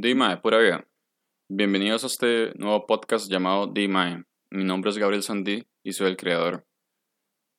[0.00, 0.86] Dima de pura vida.
[1.48, 4.24] Bienvenidos a este nuevo podcast llamado Dima.
[4.48, 6.64] Mi nombre es Gabriel Sandí y soy el creador.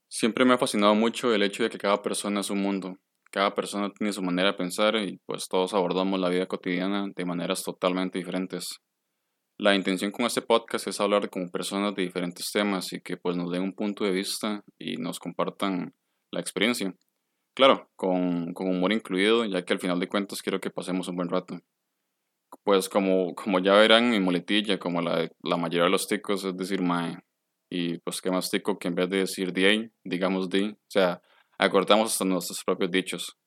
[0.07, 2.95] Siempre me ha fascinado mucho el hecho de que cada persona es un mundo.
[3.29, 7.25] Cada persona tiene su manera de pensar y pues todos abordamos la vida cotidiana de
[7.25, 8.79] maneras totalmente diferentes.
[9.57, 13.35] La intención con este podcast es hablar con personas de diferentes temas y que pues
[13.35, 15.93] nos den un punto de vista y nos compartan
[16.31, 16.95] la experiencia.
[17.53, 21.17] Claro, con, con humor incluido, ya que al final de cuentas quiero que pasemos un
[21.17, 21.59] buen rato
[22.69, 26.55] pues como, como ya verán, mi muletilla, como la, la mayoría de los ticos, es
[26.55, 27.17] decir mae.
[27.67, 30.69] Y pues qué más tico que en vez de decir di, digamos di.
[30.69, 31.19] O sea,
[31.57, 33.39] acortamos hasta nuestros propios dichos.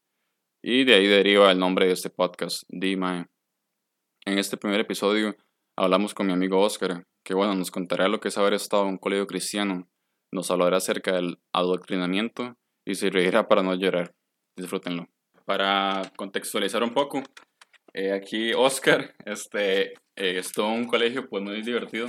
[0.61, 3.27] Y de ahí deriva el nombre de este podcast, di mae.
[4.25, 5.37] En este primer episodio
[5.77, 8.89] hablamos con mi amigo Oscar, que bueno, nos contará lo que es haber estado en
[8.89, 9.89] un colegio cristiano.
[10.33, 14.17] Nos hablará acerca del adoctrinamiento y se reirá para no llorar.
[14.57, 15.07] Disfrútenlo.
[15.45, 17.23] Para contextualizar un poco,
[17.95, 22.07] eh, aquí Oscar, este, eh, estuvo en un colegio pues muy divertido,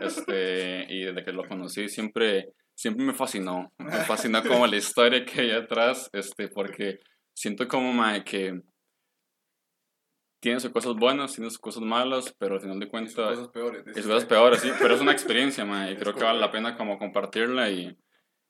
[0.00, 5.24] este, y desde que lo conocí siempre, siempre me fascinó, me fascinó como la historia
[5.24, 7.00] que hay atrás, este, porque
[7.34, 8.60] siento como mae, que
[10.40, 13.14] tiene sus cosas buenas, tiene sus cosas malas, pero al final de cuentas...
[13.14, 13.86] sus cosas peores.
[13.86, 16.76] Es cosas peores, sí, pero es una experiencia, mae, y creo que vale la pena
[16.76, 17.96] como compartirla y,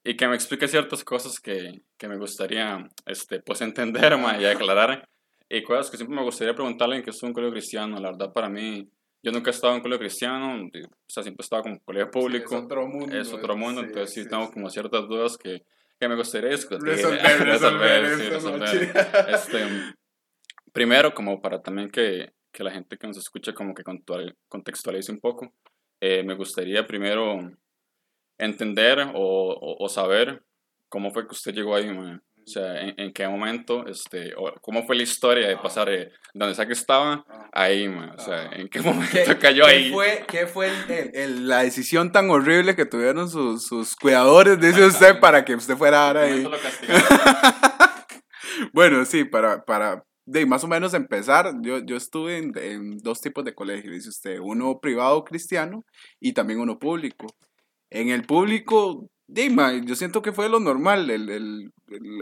[0.04, 4.46] y que me explique ciertas cosas que, que me gustaría, este, pues entender, mae, y
[4.46, 5.06] aclarar.
[5.52, 7.98] Y cosas que siempre me gustaría preguntarle en que es un colegio cristiano.
[7.98, 8.88] La verdad, para mí,
[9.20, 12.08] yo nunca he estado en un colegio cristiano, o sea, siempre he estado como colegio
[12.08, 12.56] público.
[12.56, 13.18] es otro mundo.
[13.18, 15.64] Es otro mundo, sí, entonces sí, sí, tengo como ciertas dudas que,
[15.98, 16.86] que me gustaría discutir.
[16.86, 18.92] Resolver, resolver, resolver.
[19.28, 19.66] Este,
[20.72, 23.82] primero, como para también que, que la gente que nos escucha como que
[24.48, 25.52] contextualice un poco,
[26.00, 27.40] eh, me gustaría primero
[28.38, 30.44] entender o, o, o saber
[30.88, 32.20] cómo fue que usted llegó ahí, mae.
[32.46, 36.10] O sea, en, en qué momento, este, o cómo fue la historia de pasar de
[36.34, 38.10] donde sea que estaba ahí, mae.
[38.10, 39.92] O sea, en qué momento ¿Qué, cayó qué ahí.
[39.92, 44.58] fue, qué fue el- el- el- la decisión tan horrible que tuvieron sus, sus cuidadores,
[44.60, 46.56] dice usted, para que usted fuera ahora ¿En qué
[46.88, 46.98] ahí?
[48.72, 53.20] Bueno, sí, para, para de más o menos empezar, yo, yo estuve en, en dos
[53.20, 55.84] tipos de colegios, dice usted, uno privado cristiano
[56.20, 57.26] y también uno público.
[57.90, 61.72] En el público, de, ma, yo siento que fue lo normal, el, el,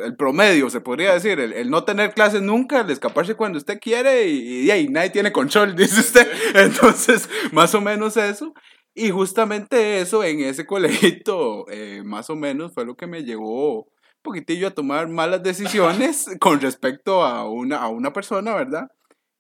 [0.04, 4.28] el- promedio, se podría decir, el, no tener clases nunca, el escaparse cuando usted quiere
[4.28, 6.28] y, y nadie tiene control, dice usted.
[6.54, 8.52] Entonces, más o menos eso.
[8.94, 13.84] Y justamente eso en ese colegito, eh, más o menos, fue lo que me llevó
[13.84, 13.84] un
[14.22, 18.88] poquitillo a tomar malas decisiones con respecto a una, a una persona, ¿verdad?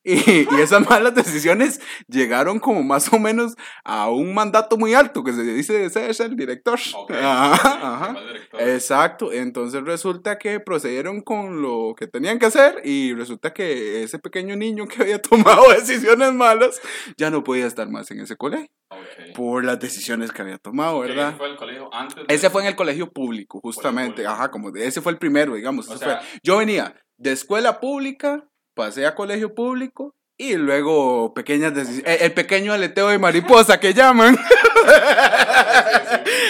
[0.08, 3.54] Y, y esas malas decisiones llegaron como más o menos
[3.84, 6.78] a un mandato muy alto, que se dice ser el director.
[6.94, 8.18] Ok, Ajá, ajá.
[8.18, 8.60] el director.
[8.62, 14.18] Exacto, entonces resulta que procedieron con lo que tenían que hacer y resulta que ese
[14.18, 16.80] pequeño niño que había tomado decisiones malas
[17.16, 19.34] ya no podía estar más en ese colegio Ok.
[19.34, 21.36] por las decisiones que había tomado, ¿Ese ¿verdad?
[21.36, 24.30] fue el colegio antes de- Ese fue en el colegio público, justamente, público.
[24.32, 25.88] ajá, como de- ese fue el primero, digamos.
[25.88, 31.34] O ese sea- fue- yo venía de escuela pública, pasé a colegio público y luego
[31.34, 34.38] pequeñas decisiones, el, el pequeño aleteo de mariposa que llaman.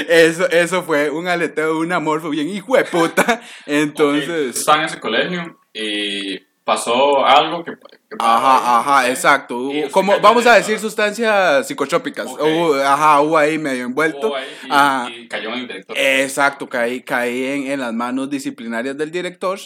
[0.09, 3.41] Eso, eso fue un aleteo, un amor bien hijo de puta.
[3.67, 7.73] Entonces, Estaba en ese colegio y pasó algo que...
[7.73, 9.71] que- ajá, ajá, exacto.
[9.91, 12.27] Como vamos a decir sustancias psicotrópicas.
[12.27, 12.41] Ok.
[12.41, 14.35] Hubo- ajá, hubo ahí medio envuelto.
[14.35, 15.11] Ahí y, Ajá.
[15.11, 15.97] y cayó en el director.
[15.99, 19.59] Exacto, caí, caí en, en las manos disciplinarias del director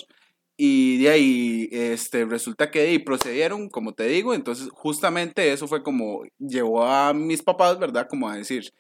[0.64, 5.82] y de ahí este, resulta que de procedieron, como te digo, entonces justamente eso fue
[5.82, 8.06] como llevó a mis papás, ¿verdad?
[8.08, 8.72] Como a decir,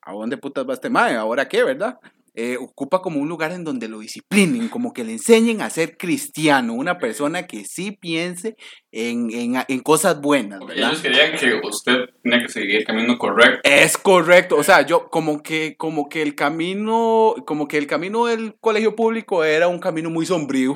[0.00, 1.16] ¿a dónde putas va este mae?
[1.16, 1.98] ¿Ahora qué, verdad?
[2.40, 5.96] Eh, ocupa como un lugar en donde lo disciplinen, como que le enseñen a ser
[5.96, 8.54] cristiano, una persona que sí piense
[8.92, 10.90] en, en, en cosas buenas, Ok, ¿verdad?
[10.90, 13.60] Ellos querían que usted tenía que seguir el camino correcto.
[13.64, 18.26] Es correcto, o sea, yo como que, como que el camino, como que el camino
[18.26, 20.74] del colegio público era un camino muy sombrío.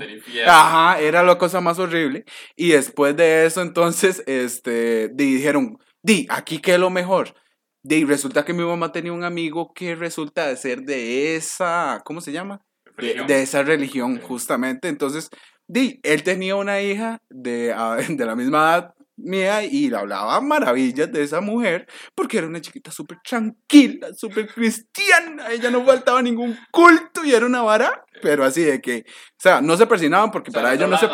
[0.48, 2.24] Ajá, era la cosa más horrible.
[2.56, 7.34] Y después de eso, entonces, este, di- dijeron, di, aquí qué es lo mejor.
[7.84, 12.20] Di, resulta que mi mamá tenía un amigo que resulta de ser de esa, ¿cómo
[12.20, 12.60] se llama?
[12.96, 14.88] De, de esa religión, justamente.
[14.88, 15.30] Entonces,
[15.66, 20.40] di, él tenía una hija de, ah, de la misma edad mía y le hablaba
[20.40, 25.50] maravillas de esa mujer porque era una chiquita súper tranquila, súper cristiana.
[25.50, 29.60] Ella no faltaba ningún culto y era una vara, pero así de que, o sea,
[29.60, 31.08] no se persinaban porque O sea, para ellos no se...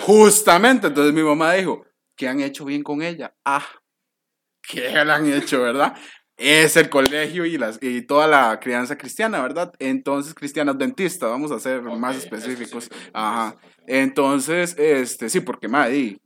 [0.00, 1.84] Justamente, entonces mi mamá dijo,
[2.16, 3.34] ¿qué han hecho bien con ella?
[3.44, 3.66] Ah,
[4.66, 5.94] ¿qué le han hecho, verdad?
[6.36, 9.72] Es el colegio y, las, y toda la crianza cristiana, ¿verdad?
[9.78, 12.84] Entonces, cristiana adventista, vamos a ser más es específicos.
[12.84, 13.10] específico.
[13.12, 13.56] Ajá.
[13.86, 16.18] Entonces, este, sí, porque madre,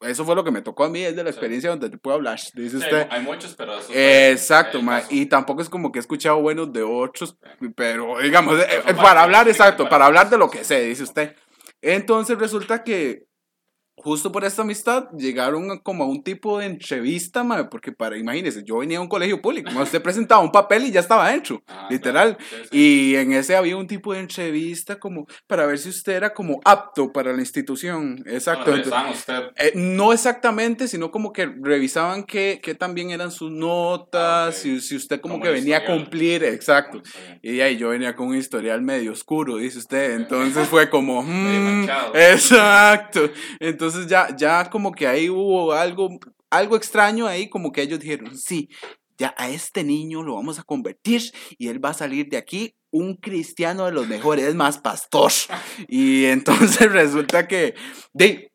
[0.00, 1.36] eso fue lo que me tocó a mí, es de la Sí.
[1.36, 3.08] experiencia donde te puedo hablar, dice Sí, usted.
[3.10, 6.82] hay muchos, pero eso Exacto, ma, y tampoco es como que he escuchado buenos de
[6.84, 7.36] otros,
[7.74, 11.34] pero digamos, eh, Pero para hablar, exacto, para hablar de lo que sé, dice usted.
[11.82, 13.24] Entonces resulta que
[14.02, 18.16] justo por esta amistad llegaron a- como a un tipo de entrevista, ma, porque para,
[18.16, 21.62] imagínese, yo venía a un colegio público, usted presentaba un papel y ya estaba adentro,
[21.66, 22.36] Ajá, literal.
[22.36, 22.78] claro, sí, sí.
[23.12, 26.60] Y en ese había un tipo de entrevista como para ver si usted era como
[26.64, 28.70] apto para la institución, exacto.
[28.70, 29.42] Bueno, usted.
[29.56, 34.80] eh, no exactamente, sino como que revisaban qué, qué también eran sus notas, Ah, si,
[34.80, 37.00] si usted como, Como que venía a cumplir, exacto.
[37.02, 37.56] Bien.
[37.56, 40.12] Y ahí yo venía con un historial medio oscuro, dice usted.
[40.16, 43.30] Entonces fue como, mm, exacto.
[43.60, 46.18] Entonces ya, ya como que ahí hubo algo,
[46.50, 48.68] algo extraño ahí, como que ellos dijeron, sí,
[49.18, 51.22] ya a este niño lo vamos a convertir
[51.58, 55.30] y él va a salir de aquí un cristiano de los mejores, es más pastor.
[55.88, 57.74] Y entonces resulta que,
[58.12, 58.52] de,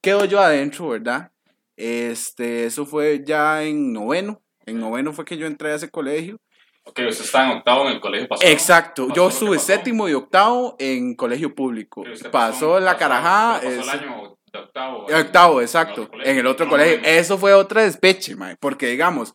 [0.00, 1.32] quedo yo adentro, ¿verdad?
[1.76, 4.42] Este, eso fue ya en noveno.
[4.66, 6.38] En noveno fue que yo entré a ese colegio.
[6.84, 8.50] Ok, usted está en octavo en el colegio pasado.
[8.50, 12.04] Exacto, Pasó yo estuve séptimo y octavo en colegio público.
[12.30, 13.54] Pasó la carajada.
[13.60, 15.06] Pasó el es- año de octavo.
[15.06, 16.08] octavo, exacto.
[16.24, 17.00] En el otro colegio.
[17.04, 19.34] Eso fue otra despeche, mae, porque digamos,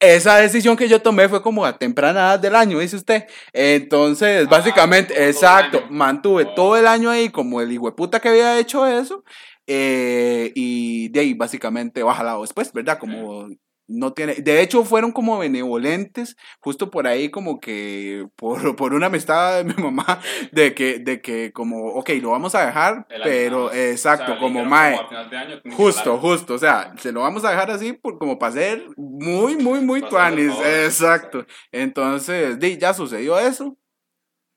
[0.00, 3.24] esa decisión que yo tomé fue como a temprana edad del año, dice usted.
[3.54, 6.54] Entonces, Ah, básicamente, todo exacto, mantuve Oh.
[6.54, 9.24] todo el año ahí como el hijueputa que había hecho eso.
[9.68, 12.98] eh, y de ahí, básicamente, bájala después, ¿verdad?
[12.98, 13.48] Como
[13.92, 14.34] no tiene.
[14.34, 19.64] De hecho, fueron como benevolentes, justo por ahí, como que por, por una amistad de
[19.64, 23.64] mi mamá, de que, de que, como, ok, lo vamos a dejar, El año pero,
[23.66, 23.76] más.
[23.76, 24.96] exacto, O sea, como mae.
[24.96, 28.84] año Justo, justo, o sea, se lo vamos a dejar así por, como para ser
[28.96, 31.46] muy, muy, muy tuanis, exacto.
[31.70, 33.76] Entonces, di, ya sucedió eso,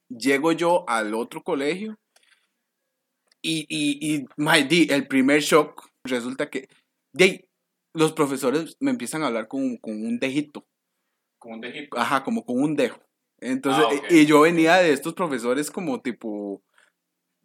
[0.09, 1.97] llego yo al otro colegio
[3.41, 6.67] y, y, y mae, di, el primer shock resulta que,
[7.13, 7.45] di,
[7.95, 10.67] los profesores me empiezan a hablar con, con un dejito,
[11.39, 11.97] Como un dejito.
[11.97, 12.99] ajá, como con un dejo.
[13.39, 16.63] Entonces, Ah, y yo venía de estos profesores como tipo,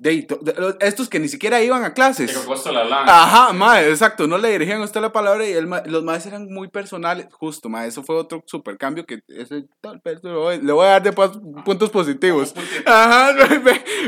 [0.00, 2.32] de, de- estos que ni siquiera iban a clases.
[2.46, 3.04] Puesto la lana.
[3.22, 6.24] Ajá, mae, exacto, no le dirigían a usted la palabra y el ma- los maes
[6.26, 10.86] eran muy personales, justo, mae, eso fue otro super cambio que ese tal le voy,
[10.86, 12.54] a dar de pas- puntos positivos.
[12.86, 13.34] Ajá,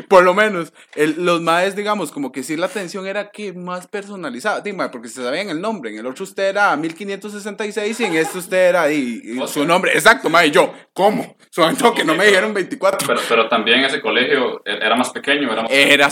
[0.08, 3.86] por lo menos, el- los maes, digamos, como que sí la atención era que más
[3.86, 8.14] personalizada, mae, porque se sabían el nombre, en el otro usted era 1566 y en
[8.16, 11.36] este usted era y, y su nombre, exacto, mae, yo, ¿cómo?
[11.78, 13.06] Todo que no me dijeron 24.
[13.06, 15.52] Pero, pero también ese colegio e- era más pequeño.
[15.52, 15.70] Era más...
[15.90, 16.08] Era,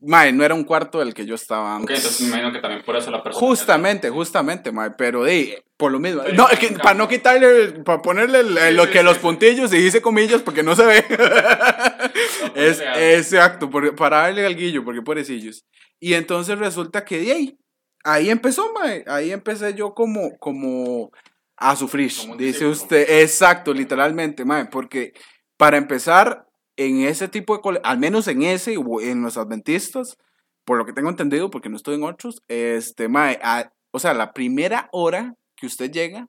[0.00, 1.96] mae, no era un cuarto del que yo estaba Ok, antes.
[1.98, 3.46] entonces me imagino que también por eso la persona.
[3.46, 6.22] Justamente, justamente, mae, pero de, por lo mismo.
[6.34, 9.78] No, es que para no quitarle, para ponerle el- el- lo que los puntillos y
[9.78, 11.04] dice comillas porque no se ve.
[12.54, 13.00] es ponerle algo.
[13.18, 15.64] exacto, para darle al guillo, porque pobrecillos.
[16.00, 17.58] Y entonces resulta que de ahí,
[18.04, 21.10] ahí empezó, mae, ahí empecé yo como, como
[21.56, 25.12] a sufrir, dice usted, exacto, literalmente, mae, porque
[25.56, 26.44] para empezar,
[26.76, 30.16] en ese tipo de al menos en ese, en los adventistas,
[30.64, 34.14] por lo que tengo entendido, porque no estoy en otros, este, mae, a- o sea,
[34.14, 36.28] la primera hora que usted llega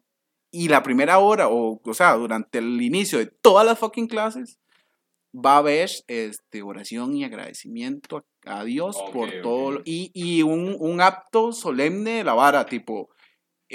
[0.51, 4.59] y la primera hora, o, o sea, durante el inicio de todas las fucking clases,
[5.35, 10.43] va a haber este, oración y agradecimiento a, a Dios por todo, lo- y, y
[10.43, 13.09] un, un acto solemne de la vara, tipo,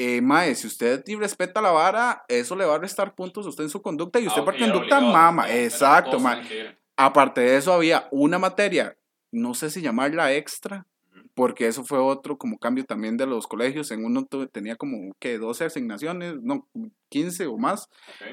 [0.00, 3.64] eh, mae, si usted respeta la vara, eso le va a restar puntos a usted
[3.64, 6.76] en su conducta y usted Ah, por conducta obligado, mama, exacto, mae.
[6.96, 8.96] Aparte de eso, había una materia,
[9.32, 10.86] no sé si llamarla extra,
[11.34, 13.90] porque eso fue otro como cambio también de los colegios.
[13.90, 16.69] En uno tenía como que 12 asignaciones, no,
[17.08, 17.88] 15 o más,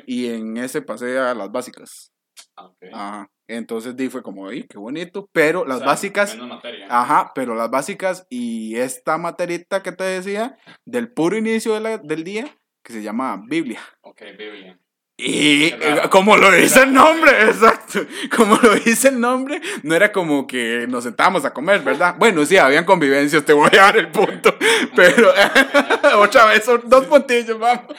[0.05, 2.11] y en ese pasé a las básicas.
[2.57, 2.83] Ah, ok.
[2.93, 3.29] Ajá.
[3.47, 5.29] Entonces di fue como, ¡ay, qué bonito!
[5.31, 6.87] Pero O las sea, básicas, materia.
[6.89, 11.97] ajá, pero las básicas y esta materita que te decía, del puro inicio de la-
[11.99, 12.47] del día,
[12.83, 13.79] que se llama Biblia.
[14.01, 14.79] Ok, Biblia.
[15.17, 17.99] Y eh, como lo dice el nombre, exacto,
[18.35, 22.15] como lo dice el nombre, no era como que nos sentábamos a comer, ¿verdad?
[22.19, 24.53] Bueno, sí, habían convivencias, te voy a dar el punto,
[24.95, 25.31] pero
[26.19, 27.95] otra vez son dos puntillos, vamos.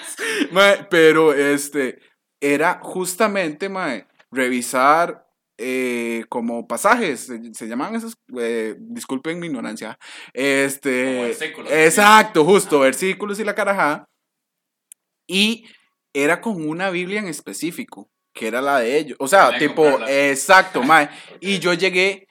[0.90, 2.00] Pero este,
[2.40, 5.26] era justamente, mae, revisar
[5.59, 9.99] eh, como pasajes, se, se llaman esos, eh, disculpen mi ignorancia,
[10.35, 11.73] este, versículos.
[11.73, 12.85] exacto, justo, Ah.
[12.85, 14.04] versículos y la carajada,
[15.26, 15.64] y
[16.14, 19.16] era con una Biblia en específico, que era la de ellos.
[19.18, 21.09] O sea, Tenía tipo, exacto, mae.
[21.40, 22.26] Y yo llegué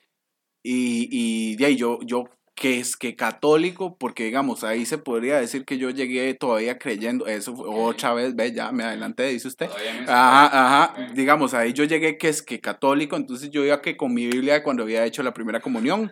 [0.64, 2.26] y, y de ahí yo, yo,
[2.56, 7.28] que es que católico, porque digamos, ahí se podría decir que yo llegué todavía creyendo,
[7.28, 9.70] eso fue otra vez, ve, ya me adelanté, dice usted.
[10.08, 14.14] Ajá, ajá, digamos, ahí yo llegué que es que católico, entonces yo iba que con
[14.14, 16.12] mi Biblia cuando había hecho la primera comunión.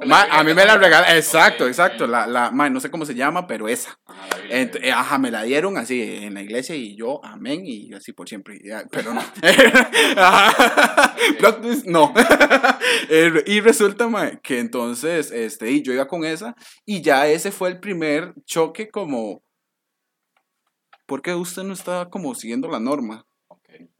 [0.00, 3.04] Ma, a mí me la regalaron, exacto, Ok, exacto, la, la, ma, no sé cómo
[3.06, 4.00] se llama, pero esa.
[4.06, 4.28] Ajá.
[4.50, 8.28] Ent- eh, me la dieron así en la iglesia y yo, amén, y así por
[8.28, 8.58] siempre.
[8.64, 9.22] ya, pero no.
[11.86, 12.12] No.
[13.08, 17.50] Eh, y resulta ma, que entonces este, y yo iba con esa y ya ese
[17.50, 19.42] fue el primer choque como,
[21.06, 23.26] ¿por qué usted no está como siguiendo la norma?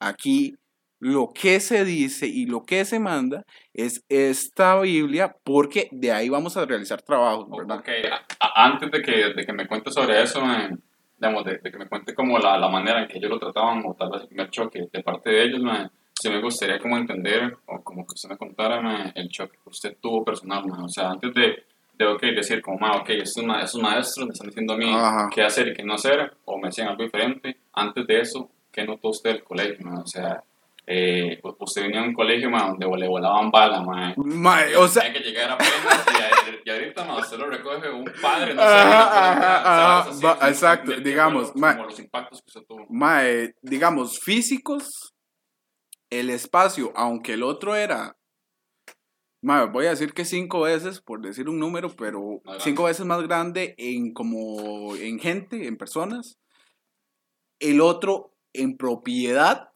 [0.00, 0.56] Aquí
[1.04, 3.44] lo que se dice y lo que se manda
[3.74, 7.78] es esta Biblia porque de ahí vamos a realizar trabajos, ¿verdad?
[7.80, 10.78] Ok, a- a- antes de que, de que me cuente sobre eso, me-
[11.18, 13.82] digamos, de, de que me cuente como la, la manera en que ellos lo trataban
[13.84, 16.96] o tal vez el primer choque de parte de ellos, me, sí me gustaría como
[16.96, 20.84] entender o como que usted me contara me, el choque que usted tuvo personal, me.
[20.84, 21.64] o sea, antes de,
[21.98, 25.28] de ok, decir como, ok, estos, esos maestros me están diciendo a mí Ajá.
[25.34, 28.84] qué hacer y qué no hacer, o me decían algo diferente, antes de eso, ¿qué
[28.84, 30.44] notó usted del colegio, o sea...
[30.84, 35.04] Eh, usted venía a un colegio ma, donde le volaban balas, ma, Ma, o sea,
[35.04, 36.04] hay que llegar apenas
[36.64, 38.66] y, y ahorita ma, usted lo recoge un padre, no sé.
[40.48, 42.86] Exacto, de- digamos, como, ma- como los impactos que usted tuvo.
[42.90, 45.14] Mae, digamos, físicos,
[46.10, 48.16] el espacio, aunque el otro era,
[49.40, 53.74] voy a decir que cinco veces, por decir un número, pero cinco veces más grande
[53.78, 56.38] en como en gente, en personas.
[57.60, 59.70] El otro en propiedad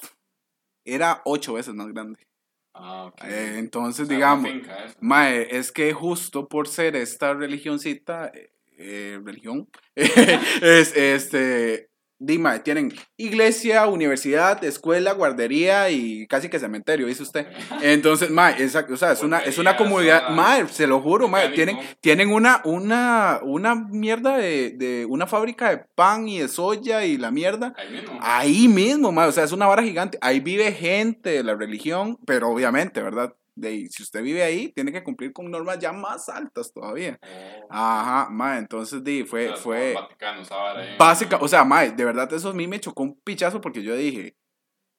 [0.87, 2.27] era ocho veces más grande.
[2.75, 3.25] Ah, ok.
[3.25, 4.87] Eh, entonces, O sea, digamos, finca.
[5.01, 11.89] Mae, es que justo por ser esta religioncita, eh, eh, religión, es este,
[12.19, 17.47] di, mae, tienen iglesia, universidad, escuela, guardería y casi que cementerio, dice usted.
[17.83, 21.51] Entonces, mae, exacto, o sea, es una, es una comunidad, mae, se lo juro, mae,
[21.51, 27.05] tienen, tienen una, una, una mierda de, de, una fábrica de pan y de soya
[27.05, 27.75] y la mierda.
[27.77, 28.19] Ahí mismo.
[28.23, 30.19] Ahí mismo, mae, o sea, es una vara gigante.
[30.21, 33.35] Ahí vive gente de la religión, pero obviamente, ¿verdad?
[33.57, 37.19] De, si usted vive ahí, tiene que cumplir con normas ya más altas todavía.
[37.23, 40.43] Oh, Ajá, mae, entonces di, o fue, sea, fue Vaticano,
[40.77, 40.97] ahí.
[40.99, 43.97] básica, o sea, mae, de verdad eso a mí me chocó un pichazo porque yo
[43.97, 44.37] dije,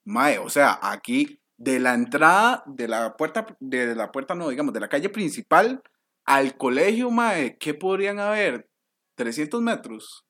[0.06, 4.74] mae, o sea, aquí de la entrada de la puerta, de la puerta no, digamos,
[4.74, 5.82] de la calle principal
[6.26, 8.68] al colegio, mae, ¿qué podrían haber?
[9.16, 10.27] 300 metros.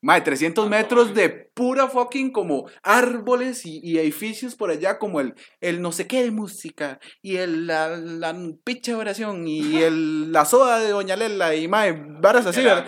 [0.00, 5.20] Mae, 300 Tanto, metros de pura fucking como árboles y, y edificios por allá, como
[5.20, 10.32] el, el no sé qué de música, y el, la, la picha oración, y el,
[10.32, 12.86] la soda de Doña Lela, y mae, varas así, ¿verdad?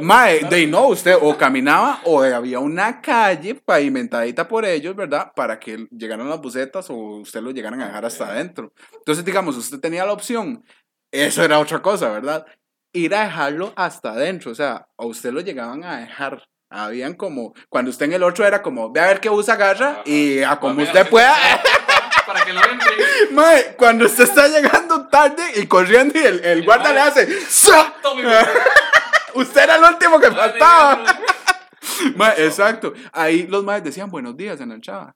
[0.00, 5.32] Mae, de no, usted o caminaba o había una calle pavimentadita por ellos, ¿verdad?
[5.36, 8.72] Para que llegaran las bucetas o usted lo llegaran a dejar hasta adentro.
[8.94, 10.64] Entonces, digamos, usted tenía la opción,
[11.12, 12.46] eso era otra cosa, ¿verdad?
[12.94, 16.42] Ir a dejarlo hasta adentro, o sea, a usted lo llegaban a dejar.
[16.70, 19.90] Habían como, cuando usted en el otro era como, ve a ver qué bus agarra
[19.90, 20.02] Ajá.
[20.06, 21.34] y a como usted pueda.
[22.26, 23.32] Para que lo entre.
[23.32, 27.94] Mae, cuando usted está llegando tarde y corriendo y el, el guarda le hace, ¡sa!
[29.34, 30.96] Usted era el último que Madre faltaba.
[31.02, 32.14] mía.
[32.16, 32.94] Ma, exacto.
[33.12, 35.14] Ahí los maes decían buenos días en el chava.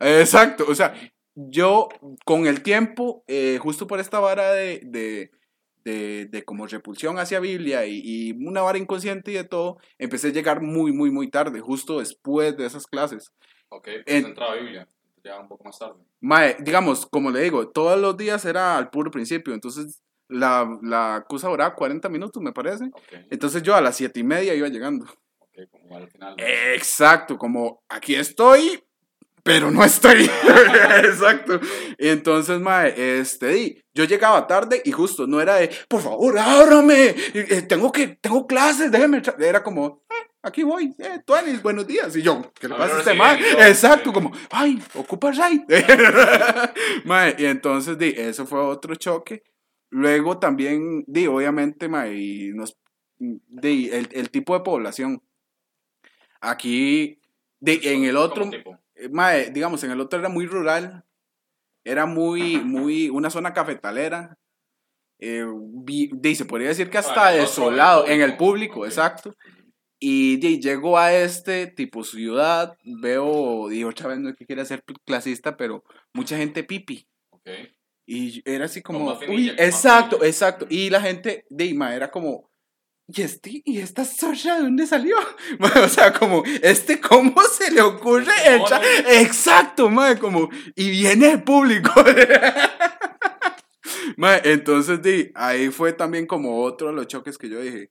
[0.00, 0.64] Exacto.
[0.68, 0.94] O sea,
[1.34, 1.88] yo
[2.24, 5.30] con el tiempo, eh, justo por esta vara de, de,
[5.86, 10.28] de, de como repulsión hacia Biblia y, y una vara inconsciente y de todo, empecé
[10.28, 13.30] a llegar muy, muy, muy tarde, justo después de esas clases.
[13.68, 14.88] Ok, pues En- entraba a Biblia.
[15.24, 16.00] Ya un poco más tarde.
[16.20, 21.24] Mae, digamos, como le digo, todos los días era al puro principio, entonces la, la
[21.28, 22.90] cosa duraba 40 minutos, me parece.
[23.30, 25.04] Entonces yo a las 7 y media iba llegando.
[25.38, 26.34] ok, como al final.
[26.38, 28.82] Exacto, como aquí estoy,
[29.46, 30.24] pero no estoy.
[31.04, 31.58] Exacto.
[31.96, 37.14] Entonces, mae, este, di, yo llegaba tarde y justo no era de, por favor, ábrame,
[37.32, 39.22] eh, tengo que, tengo clases, déjeme.
[39.22, 39.40] tra-".
[39.42, 42.14] Era como, "Eh, aquí voy, eh, Tuanis, buenos días.
[42.16, 43.40] Y yo, ¿qué le pasa a este sí, mae?
[43.40, 45.62] yo- Exacto, como, ay, ocupa right.
[47.04, 49.42] mae, y entonces, di, eso fue otro choque.
[49.90, 52.76] Luego también, di, obviamente, mae, y nos,
[53.18, 55.22] di, el, el tipo de población.
[56.40, 57.20] Aquí,
[57.60, 58.50] di, en el otro.
[58.96, 61.04] Eh, mae, digamos, en el otro era muy rural,
[61.84, 64.38] era muy, muy, una zona cafetalera.
[65.18, 65.46] Eh,
[65.84, 69.34] vi- se podría decir que hasta Ah, desolado, en el en el público, exacto.
[69.98, 74.64] Y di, llego a este tipo ciudad, veo, y otra vez no es que quiera
[74.64, 77.08] ser clasista, pero mucha gente pipi.
[78.06, 78.98] Y era así como,
[79.34, 80.66] uy, exacto, exacto.
[80.68, 82.50] Y la gente de Ima era como,
[83.08, 85.16] ¿y este, y esta soya de dónde salió?
[85.84, 88.76] o sea, como, ¿este cómo se le ocurre mono.
[89.08, 91.92] Exacto, mae, como, y viene el público.
[94.16, 97.90] mae, entonces, di, ahí fue también como otro de los choques que yo dije,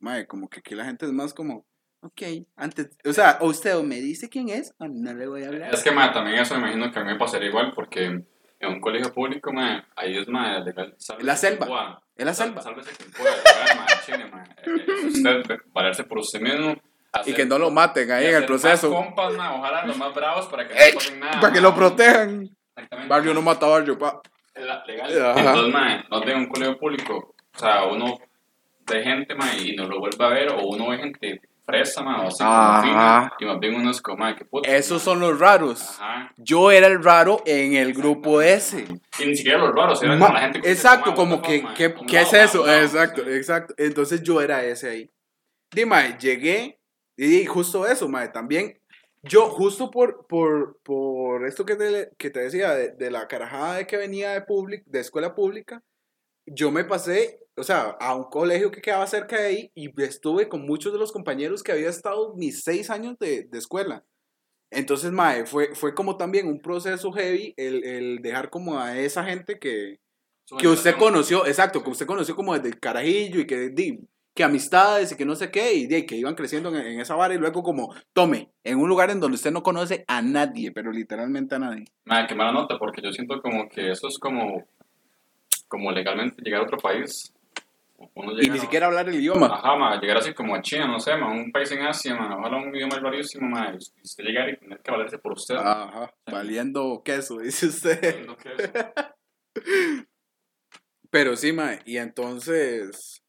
[0.00, 1.66] mae, como que aquí la gente es más como,
[2.00, 2.22] ok,
[2.56, 5.48] antes, o sea, o usted o me dice quién es, o no le voy a
[5.48, 5.74] hablar.
[5.74, 8.24] Es que ma, también eso me imagino que a mí me pasaría igual porque
[8.64, 9.52] en un colegio público,
[9.96, 10.96] ahí es, mae, legal.
[11.20, 12.02] La selva.
[12.16, 12.62] Es la selva.
[12.62, 15.08] Sálvese quien pueda, legal, mae, chile, mae.
[15.08, 16.74] Usted, valerse por usted mismo.
[17.26, 18.90] Y que no lo maten ahí en el proceso.
[18.90, 20.86] Más compas, mae, ojalá los más bravos para que no ¡Ey!
[20.90, 21.40] le pasen nada.
[21.40, 21.70] Para que mae.
[21.70, 22.50] lo protejan.
[22.76, 23.08] Exactamente.
[23.08, 24.20] Barrio no mata barrio, pa.
[24.56, 25.22] La- legal.
[25.22, 25.40] Ajá.
[25.40, 27.34] Entonces, mae, no tenga un colegio público.
[27.54, 28.18] O sea, uno
[28.86, 33.32] ve gente, mae, y no lo vuelve a ver, o uno ve gente fresa, o
[33.38, 34.68] y más bien uno es como, qué puta.
[34.76, 35.98] Esos son los raros.
[36.00, 36.32] Ajá.
[36.36, 38.86] Yo era el raro en el grupo ese.
[39.18, 41.64] Y ni siquiera los raros, eran Ma- como la gente que exacto, se como que,
[41.76, 42.66] ¿qué, qué lado, es eso?
[42.66, 43.36] lado, Exacto, mae.
[43.36, 43.74] exacto.
[43.78, 45.10] Entonces yo era ese ahí.
[45.72, 46.78] Dime, llegué
[47.16, 48.78] y justo eso, mae, también.
[49.22, 53.76] Yo, justo por, por, por esto que te, que te decía, de, de la carajada
[53.76, 55.82] de que venía de, public, de escuela pública,
[56.46, 60.48] yo me pasé, o sea, a un colegio que quedaba cerca de ahí y estuve
[60.48, 64.04] con muchos de los compañeros que había estado mis seis años de, de escuela.
[64.70, 69.24] Entonces, mae, fue, fue como también un proceso heavy el, el dejar como a esa
[69.24, 70.00] gente que,
[70.58, 74.00] que usted conoció, exacto, que usted conoció como desde el carajillo y que, di,
[74.34, 77.34] que amistades y que no sé qué, y que iban creciendo en, en esa vara
[77.34, 80.90] y luego como, tome, en un lugar en donde usted no conoce a nadie, pero
[80.90, 81.84] literalmente a nadie.
[82.04, 84.66] Mae, qué mala nota, porque yo siento como que eso es como,
[85.74, 87.32] como legalmente llegar a otro país.
[88.40, 89.46] Y ni a- siquiera hablar el idioma.
[89.46, 92.36] Ajá, ma, llegar así como a China, no sé, ma, un país en Asia, ma,
[92.38, 95.56] ojalá un idioma rarísimo, ma, y usted llegar y tener que valerse por usted.
[95.56, 98.24] Ajá, valiendo queso, dice usted.
[98.26, 98.70] Lo que es.
[101.10, 103.20] Pero sí, mae, y entonces...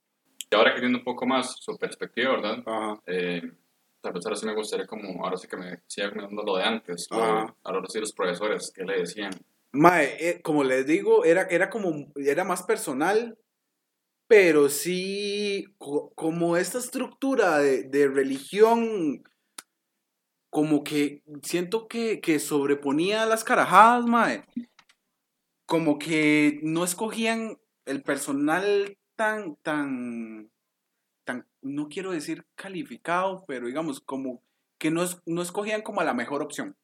[0.52, 2.64] Y ahora que entiendo un poco más su perspectiva, ¿verdad?
[2.66, 3.02] Ajá.
[3.08, 3.42] Eh,
[4.02, 6.64] tal vez ahora sí me gustaría como, ahora sí que me siga comentando lo de
[6.64, 7.56] antes, Ajá.
[7.64, 9.32] ahora sí los profesores, ¿qué le decían?
[9.84, 13.38] Mae, eh, como les digo, era, era como, era más personal,
[14.28, 19.24] pero sí, co- como esta estructura de, de religión,
[20.50, 24.44] como que siento que, que sobreponía las carajadas, mae.
[25.66, 30.52] Como que no escogían el personal tan, tan,
[31.26, 34.44] tan, no quiero decir calificado, pero digamos, como
[34.80, 36.76] que no, es- no escogían como la mejor opción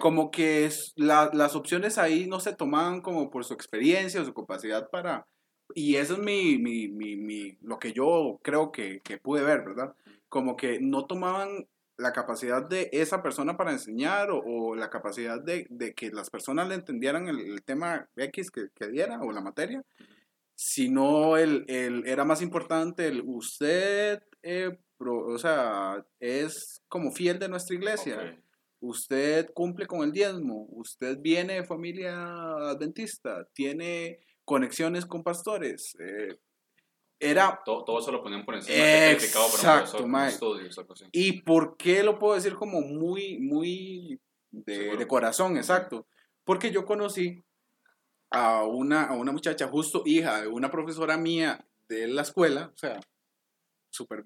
[0.00, 4.24] Como que es- la- las opciones ahí no se tomaban como por su experiencia o
[4.24, 5.26] su capacidad para...
[5.74, 9.62] Y eso es mi, mi, mi, mi- lo que yo creo que, que pude ver,
[9.64, 9.94] ¿verdad?
[10.28, 15.40] Como que no tomaban la capacidad de esa persona para enseñar o, o la capacidad
[15.40, 19.30] de, de que las personas le entendieran el, el tema X que, que diera o
[19.32, 19.82] la materia,
[20.54, 27.38] sino el, el, era más importante el usted, eh, pro- o sea, es como fiel
[27.38, 28.44] de nuestra iglesia Ok.
[28.94, 32.14] Usted cumple con el diezmo, usted viene de familia
[32.70, 35.96] adventista, tiene conexiones con pastores.
[36.00, 36.38] eh,
[37.20, 38.76] era, Todo, todo eso lo ponían por encima
[39.12, 41.04] Exacto, profesor, estudios, así.
[41.12, 45.56] ¿y por qué lo puedo decir como muy, muy de, corazón?
[45.56, 46.06] Exacto.
[46.44, 47.42] Porque yo conocí
[48.30, 52.76] a una, a una muchacha, justo hija de una profesora mía de la escuela, o
[52.76, 53.00] sea,
[53.90, 54.24] súper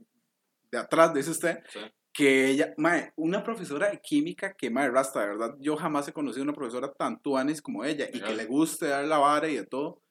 [0.71, 1.81] de atrás, dice usted, Sí.
[2.19, 6.13] Que ella, mae, una profesora de química que, mae, rasta, de verdad, yo jamás he
[6.13, 9.55] conocido una profesora tan tuanis como ella y que le guste dar la vara y
[9.55, 10.03] de todo.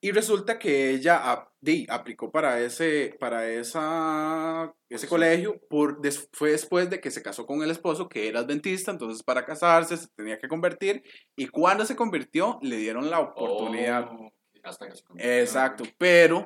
[0.00, 5.08] Y resulta que ella ap- di, aplicó para ese, para esa, ese Sí.
[5.08, 8.90] colegio, por, des- fue después de que se casó con el esposo, que era adventista,
[8.90, 11.04] entonces para casarse se tenía que convertir,
[11.36, 14.08] y cuando se convirtió, le dieron la oportunidad.
[14.10, 14.32] Oh,
[14.64, 15.32] hasta que se convirtió.
[15.32, 16.44] Exacto, pero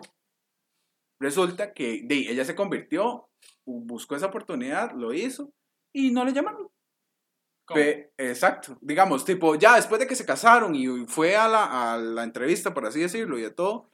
[1.19, 3.31] resulta que di, ella se convirtió,
[3.67, 5.53] buscó esa oportunidad, lo hizo,
[5.93, 6.69] y no le llamaron.
[7.69, 11.99] Pe- exacto, digamos, tipo, ya después de que se casaron y fue a la, a
[11.99, 13.91] la entrevista, por así decirlo, y de todo,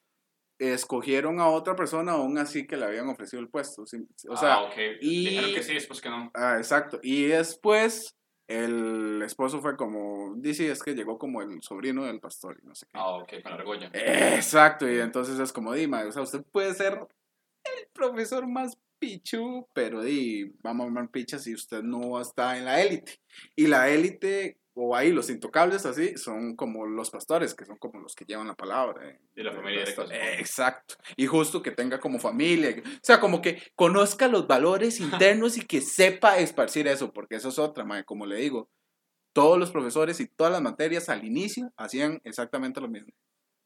[0.59, 3.83] escogieron a otra persona aún así que le habían ofrecido el puesto.
[4.29, 4.75] O sea, ah, ok.
[5.01, 6.31] y- Dijeron que sí, después que no.
[6.35, 7.01] ah, exacto.
[7.03, 8.15] Y después
[8.47, 12.75] el esposo fue como, dice, es que llegó como el sobrino del pastor y no
[12.75, 12.99] sé qué.
[13.01, 13.91] Ah, ok, con la argolla.
[13.95, 16.93] Exacto, y entonces es como, Dima, o sea, usted puede ser
[17.65, 22.65] el profesor más pichu, pero di, vamos a armar pichas si usted no está en
[22.67, 23.21] la élite.
[23.57, 27.99] Y la élite, o ahí los intocables así, son como los pastores, que son como
[28.01, 29.09] los que llevan la palabra.
[29.11, 30.07] eh, Y la familia pastor.
[30.07, 30.23] supongo.
[30.39, 30.95] Exacto.
[31.17, 32.77] Y justo que tenga como familia.
[32.81, 37.49] O sea, como que conozca los valores internos y que sepa esparcir eso, porque eso
[37.49, 38.71] es otra, mae, como le digo.
[39.35, 43.13] Todos los profesores y todas las materias al inicio hacían exactamente lo mismo.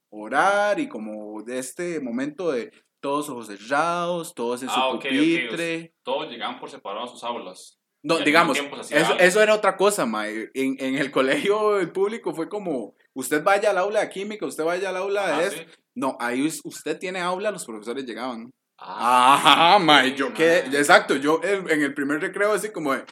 [0.08, 2.70] Orar y como de este momento de
[3.06, 5.94] todos ojos cerrados, todos en su Ah, pupitre.
[6.02, 7.78] Todos llegaban por separado a sus aulas.
[8.02, 8.58] No, digamos,
[8.90, 10.50] eso, eso era otra cosa, mae.
[10.54, 14.64] En, en el colegio el público fue como, usted vaya al aula de química, usted
[14.64, 15.66] vaya al aula de Ah, sí.
[15.94, 18.50] No, ahí us- usted tiene aula, los profesores llegaban.
[18.78, 19.34] Ah,
[19.78, 20.58] Ajá, sí, yo mae.
[20.76, 23.04] exacto, yo en, en el primer recreo así como de,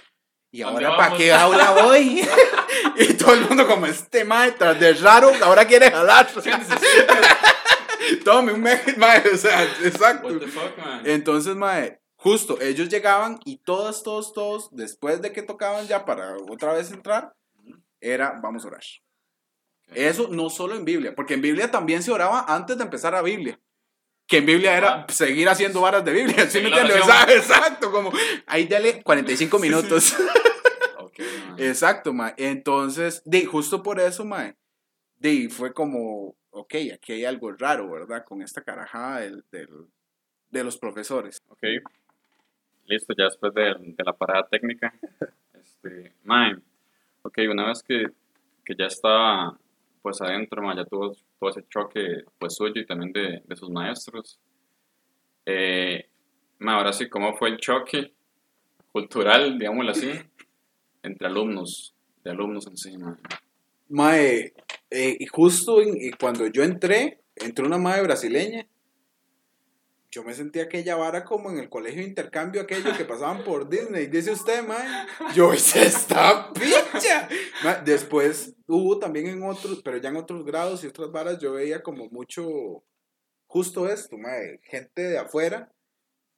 [0.52, 2.20] ¿y ¿Dónde ahora para qué aula voy?
[2.98, 6.28] y todo el mundo como, este mae, tras de raro, ahora quiere jalar.
[8.24, 10.28] Tome un mes, mae, o sea, exacto.
[10.28, 11.02] What the fuck, man.
[11.04, 16.36] Entonces, mae, justo, ellos llegaban y todos, todos, todos, después de que tocaban ya para
[16.48, 17.34] otra vez entrar,
[18.00, 18.82] era, vamos a orar.
[19.94, 23.22] Eso no solo en Biblia, porque en Biblia también se oraba antes de empezar a
[23.22, 23.60] Biblia.
[24.26, 25.06] Que en Biblia era Ah.
[25.12, 27.06] seguir haciendo varas de Biblia, ¿sí me la entiendes?
[27.28, 28.10] Exacto, como,
[28.46, 30.14] ahí dale 45 minutos.
[30.98, 31.60] Ok, man.
[31.60, 32.34] Exacto, mae.
[32.38, 34.56] Entonces, de, justo por eso, mae,
[35.16, 38.24] de, fue como, ok, aquí hay algo raro, ¿verdad?
[38.24, 39.86] Con esta carajada del, del-
[40.50, 41.38] de los profesores.
[41.48, 41.64] Ok.
[42.86, 44.92] Listo, ya después de, de la parada técnica.
[45.64, 46.12] Este,
[47.22, 48.04] ok, una vez que,
[48.64, 49.58] que ya estaba
[50.02, 54.38] pues adentro, ya tuvo todo ese choque pues suyo y también de, de sus maestros.
[55.46, 56.06] Eh,
[56.60, 58.12] ahora sí, ¿cómo fue el choque
[58.92, 60.10] cultural, digámoslo así,
[61.02, 62.96] entre alumnos, de alumnos en sí,
[63.88, 64.54] mae?
[64.90, 65.78] Eh, justo
[66.18, 68.66] cuando yo entré, entró una madre brasileña.
[70.10, 73.68] Yo me sentía aquella vara como en el colegio de intercambio, aquello que pasaban por
[73.68, 74.06] Disney.
[74.06, 75.06] Dice usted, mae.
[75.34, 77.28] Yo hice esta picha.
[77.84, 81.82] Después hubo también en otros, pero ya en otros grados y otras varas, yo veía
[81.82, 82.84] como mucho,
[83.48, 84.60] justo esto, mae.
[84.62, 85.73] Gente de afuera,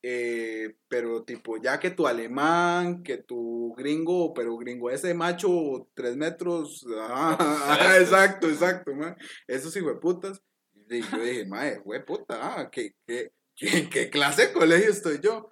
[0.09, 6.17] eh, pero tipo, ya que tu alemán, que tu gringo, pero gringo ese macho, tres
[6.17, 9.17] metros, ajá, exacto, exacto, mae.
[9.49, 10.41] Esos hijueputas.
[10.89, 15.51] Y yo dije, mae, hueputa, ah, ¿qué, qué, qué, qué clase de colegio estoy yo?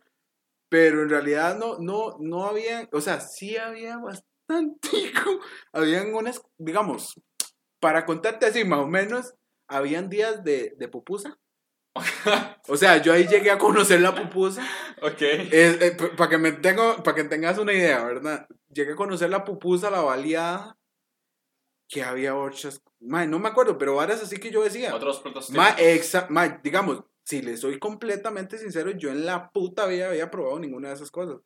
[0.69, 4.89] Pero en realidad no, no, no había, o sea, sí había bastante,
[5.73, 7.21] habían unas, digamos,
[7.81, 9.35] para contarte así más o menos,
[9.69, 11.41] habían días de, de pupusa.
[12.69, 14.67] O sea, yo ahí llegué a conocer la pupusa.
[15.03, 16.17] ok.
[16.17, 18.47] para que me tengo, para que tengas una idea, ¿verdad?
[18.73, 20.77] Llegué a conocer la pupusa, la baleada,
[21.89, 24.95] que había otras, mae, no me acuerdo, pero varias así que yo decía.
[24.95, 25.93] Otros platos Ma, típicos.
[26.15, 30.59] exa- ma, digamos, si le soy completamente sincero, yo en la puta vida había probado
[30.59, 31.37] ninguna de esas cosas.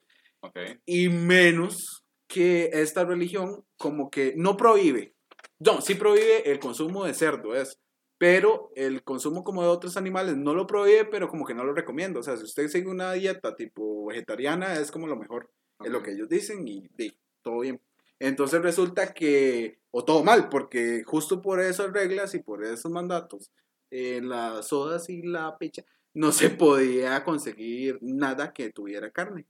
[0.40, 0.56] Ok.
[0.87, 5.14] Y menos que esta religión como que no prohíbe.
[5.58, 7.80] No, sí prohíbe el consumo de cerdo, es.
[8.18, 11.72] Pero el consumo como de otros animales no lo prohíbe, pero como que no lo
[11.72, 12.20] recomiendo.
[12.20, 15.50] O sea, si usted sigue una dieta tipo vegetariana, es como lo mejor.
[15.85, 16.88] Es lo que ellos dicen y
[17.42, 17.81] todo bien.
[18.18, 23.52] Entonces resulta que, o todo mal, porque justo por esas reglas y por esos mandatos,
[23.90, 29.46] en las sodas y la picha, no se podía conseguir nada que tuviera carne.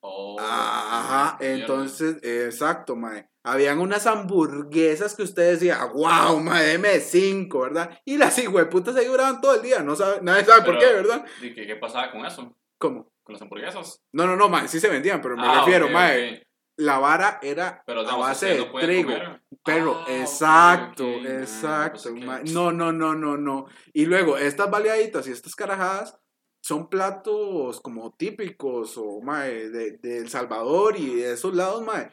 [0.00, 3.28] Oh, Ajá, entonces, exacto, mae.
[3.44, 7.98] Habían unas hamburguesas que usted decía, wow, deme cinco, ¿verdad?
[8.04, 11.24] Y las hijueputas ahí duraban todo el día, no sabe, nadie sabe por qué, ¿verdad?
[11.40, 12.56] ¿Y qué, qué pasaba con eso?
[12.78, 13.10] ¿Cómo?
[13.24, 14.00] ¿Con las hamburguesas?
[14.12, 16.42] No, no, no, mae, sí se vendían, pero me Ah, refiero, ok, mae, ok.
[16.76, 19.12] la vara era Pero a base de no trigo.
[19.12, 19.42] comer.
[19.64, 22.10] Pero, Ah, exacto, exacto.
[22.24, 23.66] pues, No, no, no, no, no.
[23.92, 26.16] Y luego, estas baleaditas y estas carajadas
[26.60, 32.10] son platos como típicos o mae, de, de El Salvador y de esos lados, mae.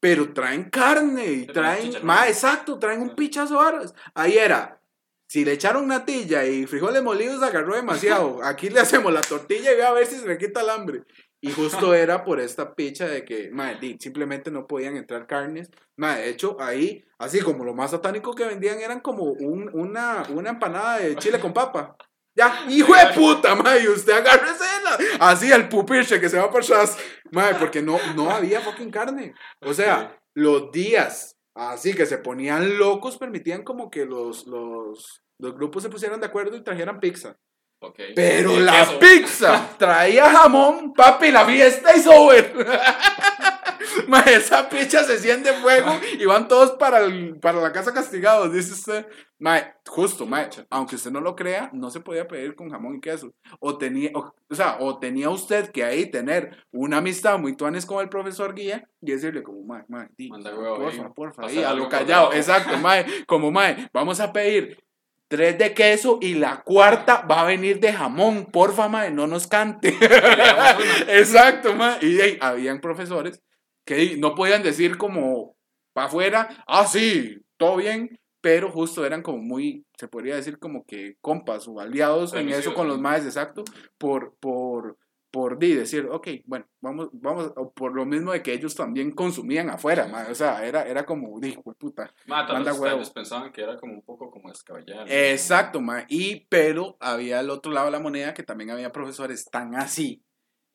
[0.00, 3.16] Pero traen carne y traen, mae, exacto, traen un Ah.
[3.16, 3.94] pichazo varas.
[4.14, 4.80] Ahí era,
[5.28, 8.38] si le echaron natilla y frijoles molidos, agarró demasiado.
[8.44, 11.02] Aquí le hacemos la tortilla y ve a ver si se le quita el hambre.
[11.40, 15.70] Y justo era por esta picha de que, di, simplemente no podían entrar carnes.
[15.96, 20.22] Mae, de hecho, ahí, así como lo más satánico que vendían eran como un- una,
[20.30, 21.96] una empanada de chile con papa.
[22.38, 26.64] Ya, hijo de puta, mae, usted agárrese la- así el pupiche que se va para
[26.64, 26.96] atrás.
[27.32, 29.34] Mae, porque no, no había fucking carne.
[29.60, 35.54] O sea, los días así que se ponían locos permitían como que los, los, los
[35.56, 37.36] grupos se pusieran de acuerdo y trajeran pizza.
[37.80, 37.98] Ok.
[38.14, 38.98] Pero la queso.
[39.00, 42.54] pizza traía jamón, papi, la fiesta y over.
[44.08, 48.52] Ma, esa pizza se enciende fuego y van todos para, el- para la casa castigados,
[48.52, 49.06] dice usted.
[49.38, 53.00] Ma, justo, ma, aunque usted no lo crea, no se podía pedir con jamón y
[53.00, 53.32] queso.
[53.60, 57.86] O tenía, o, o sea, o tenía usted que ahí tener una amistad muy tuanes
[57.86, 61.08] con el profesor guía y decirle como, ma, ma, di, Manda huevo porfa, ahí.
[61.14, 64.82] porfa, ahí, a algo callado, exacto, ma, como, ma, vamos a pedir
[65.28, 69.46] tres de queso y la cuarta va a venir de jamón, porfa, mae, no nos
[69.46, 69.94] cante.
[71.08, 71.98] Exacto, mae.
[72.04, 73.40] Y hey, habían profesores
[73.88, 75.56] que no podían decir como
[75.94, 80.84] para afuera, ah, sí, todo bien, pero justo eran como muy, se podría decir como
[80.84, 83.64] que compas o aliados en eso con los maes, exacto,
[83.96, 84.98] por, por,
[85.30, 89.70] por di, decir, ok, bueno, vamos, vamos, por lo mismo de que ellos también consumían
[89.70, 92.96] afuera, mae, o sea, era, era como, di, puta, Ma, Manda vez huevo.
[92.96, 95.06] ustedes pensaban que era como un poco como descabellado.
[95.08, 96.04] Exacto, ma.
[96.10, 100.22] Y, pero había el otro lado de la moneda que también había profesores tan así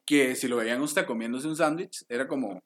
[0.06, 2.62] que si lo veían usted comiéndose un sándwich, era como,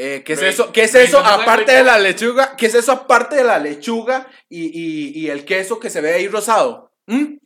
[0.00, 0.70] Eh, ¿Qué es eso?
[0.72, 2.54] ¿Qué es eso aparte de la lechuga?
[2.56, 6.12] ¿Qué es eso aparte de la lechuga y, y, y el queso que se ve
[6.14, 6.92] ahí rosado?
[7.08, 7.38] ¿Mm?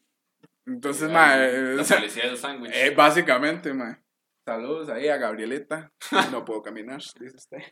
[0.66, 2.70] Entonces, mae, eh, La policía del sándwich.
[2.74, 3.96] eh, básicamente, mae.
[4.46, 5.90] Saludos ahí a Gabrielita.
[6.30, 7.62] No puedo caminar, dice usted.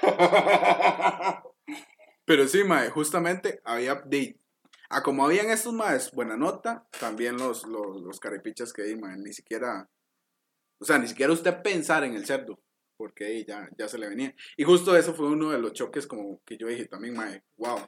[2.24, 4.38] Pero sí, mae, justamente había de
[4.90, 9.16] a como habían estos maes buena nota, también los, los, los carepichas que di, mae,
[9.18, 9.88] ni siquiera,
[10.80, 12.60] o sea, ni siquiera usted pensar en el cerdo,
[13.00, 14.34] porque ahí ya, ya se le venía.
[14.58, 17.78] Y justo eso fue uno de los choques como que yo dije también, mae, wow,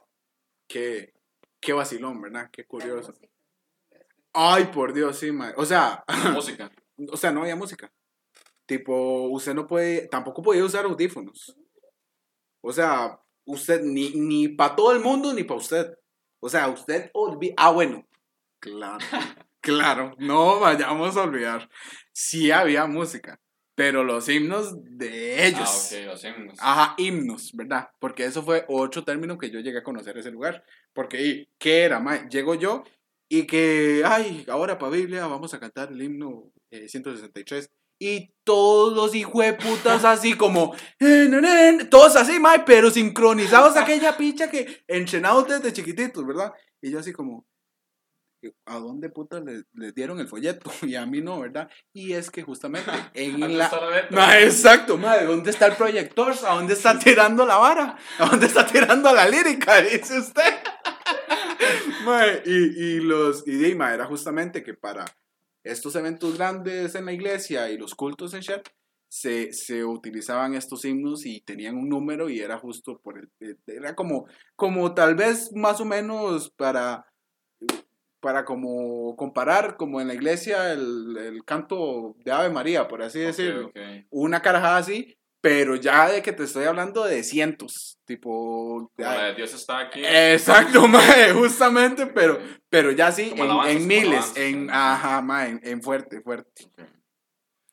[0.67, 1.13] qué,
[1.59, 2.49] qué vacilón, ¿verdad?
[2.51, 3.13] Qué curioso.
[4.33, 5.53] Ay, por Dios, sí, mae.
[5.55, 6.71] O sea, Música.
[7.11, 7.93] o sea, no había música.
[8.65, 11.55] Tipo, usted no puede, tampoco podía usar audífonos.
[12.61, 15.93] O sea, usted, ni, ni para todo el mundo, ni para usted.
[16.39, 17.53] O sea, usted olvida.
[17.57, 18.07] Ah, bueno.
[18.59, 18.97] Claro,
[19.61, 20.15] claro.
[20.17, 21.69] No vayamos a olvidar.
[22.13, 23.39] Sí había música,
[23.75, 25.91] pero los himnos de Ah, ellos.
[25.91, 26.57] ok, los himnos.
[26.59, 27.89] Ajá, himnos, ¿verdad?
[27.99, 30.63] Porque eso fue otro término que yo llegué a conocer ese lugar.
[30.93, 31.99] Porque, ¿y ¿qué era?
[31.99, 32.27] mae?
[32.29, 32.83] Llego yo
[33.29, 37.69] y que, ay, ahora para Biblia vamos a cantar el himno eh, 163.
[37.99, 44.83] Y todos los hijueputas así como, eh, todos así, mae, pero sincronizados aquella picha que
[44.87, 46.53] entrenados desde chiquititos, ¿verdad?
[46.81, 47.45] Y yo así como,
[48.65, 50.71] ¿a dónde putas les, les dieron el folleto?
[50.83, 51.69] Y a mí no, ¿verdad?
[51.93, 53.71] Y es que justamente en la...
[54.11, 56.33] Ma, exacto, madre, ¿dónde está el proyector?
[56.45, 57.97] ¿A dónde está tirando la vara?
[58.19, 59.81] ¿A dónde está tirando la lírica?
[59.81, 60.53] Dice usted.
[62.05, 65.05] Ma, y, y los, y di, ma, era justamente que para
[65.63, 68.67] estos eventos grandes en la iglesia y los cultos en Shep,
[69.13, 73.55] se, se utilizaban estos himnos y tenían un número y era justo por el, eh,
[73.67, 74.25] era como,
[74.55, 77.05] como tal vez más o menos para,
[78.23, 83.19] para como comparar como en la iglesia el, el canto de Ave María, por así
[83.19, 83.79] Ok, decirlo ok.
[84.11, 88.89] una carajada así, pero ya de que te estoy hablando de cientos, tipo...
[88.95, 90.01] De Dios está aquí.
[90.05, 95.59] Exacto, mae, justamente, pero, pero ya sí, en, alabanzas, en miles, en, ajá, mae, en,
[95.61, 96.63] en fuerte, fuerte.
[96.65, 96.87] Ok.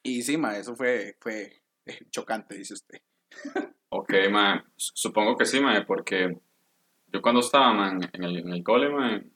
[0.03, 3.01] Y sí, mae, eso fue, fue eh, chocante, dice usted.
[3.91, 4.65] Ok, man.
[4.77, 6.37] Supongo que sí, man, porque
[7.13, 9.31] yo cuando estaba, man, en el, en el cole, man,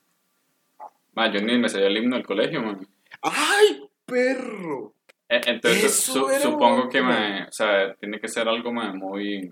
[1.15, 2.87] man, yo ni me sabía el himno del colegio, man.
[3.21, 4.93] ¡Ay, perro!
[5.27, 9.49] E- Entonces, su- supongo que, man, o sea, tiene que ser algo, man, muy,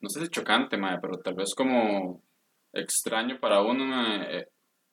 [0.00, 2.22] no sé si chocante, man, pero tal vez como
[2.72, 4.46] extraño para uno, man, eh,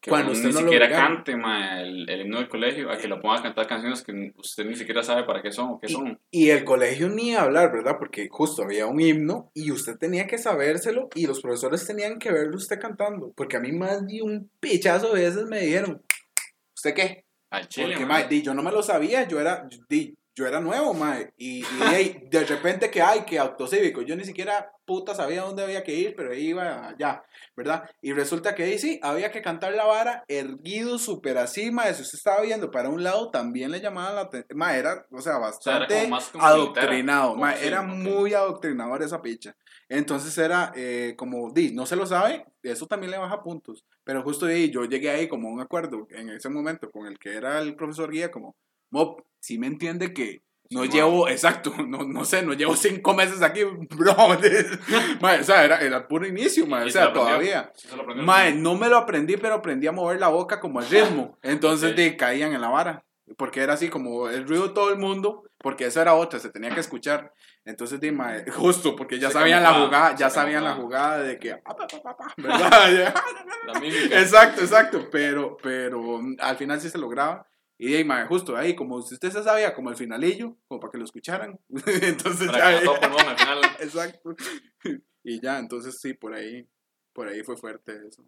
[0.06, 3.08] que Cuando usted ni no siquiera cante, man, el, el himno del colegio, a que
[3.08, 5.88] lo ponga a cantar canciones que usted ni siquiera sabe para qué son o qué
[5.88, 6.20] son.
[6.30, 7.96] Y el colegio ni hablar, ¿verdad?
[7.98, 12.32] Porque justo había un himno y usted tenía que sabérselo y los profesores tenían que
[12.32, 13.34] verlo usted cantando.
[13.36, 16.04] Porque a mí más de un pichazo de veces me dijeron,
[16.76, 17.26] ¿usted qué?
[17.50, 20.60] Al chile, Porque, mae, di, yo no me lo sabía, yo era, di, yo era
[20.60, 25.16] nuevo, mae, y, y de, de repente que hay, que autocívico, yo ni siquiera puta
[25.16, 27.24] sabía dónde había que ir, pero iba allá,
[27.56, 27.90] ¿verdad?
[28.02, 32.02] Y resulta que ahí sí, había que cantar la vara erguido, súper así, mae, si
[32.02, 35.22] usted estaba viendo para un lado, también le llamaban la atención, mae, era, o sea,
[35.22, 39.56] sea, era bastante como más como adoctrinado, militar, mae, era muy adoctrinador esa picha.
[39.88, 43.86] Entonces era eh, como, di, no se lo sabe, eso también le baja puntos.
[44.04, 47.20] Pero justo ahí yo llegué ahí como a un acuerdo en ese momento con el
[47.20, 48.56] que era el profesor guía, como,
[48.90, 53.14] Mop, si me entiende que no Sí, llevo, exacto, no, no sé, no llevo cinco
[53.14, 53.64] meses aquí,
[53.96, 54.16] bro.
[55.22, 57.72] Mae, o sea, era, era puro inicio, Y o sea, todavía.
[57.76, 58.26] Sí se aprendió.
[58.26, 61.38] Mae, no me lo aprendí, pero aprendí a mover la boca como el ritmo.
[61.44, 61.98] Entonces Ok.
[61.98, 63.06] de, caían en la vara.
[63.38, 66.50] Porque era así como el ruido de todo el mundo, porque eso era otra, se
[66.52, 67.34] tenía que escuchar.
[67.64, 71.40] Entonces, di, mae, justo, porque ya Se sabían la jugada, ya sabían la jugada de
[71.40, 71.76] que, ah,
[72.38, 73.14] ¿verdad?
[74.12, 77.48] Exacto, exacto, pero, pero mm, al final sí se lograba.
[77.78, 80.80] Y de ahí, mae, justo ahí, como si usted se sabía, como el finalillo, como
[80.80, 81.60] para que lo escucharan.
[82.02, 83.60] entonces Para ya, que todo pulmón al final.
[83.80, 84.36] exacto.
[85.24, 86.66] Y ya, entonces sí, por ahí,
[87.14, 88.24] por ahí fue fuerte eso.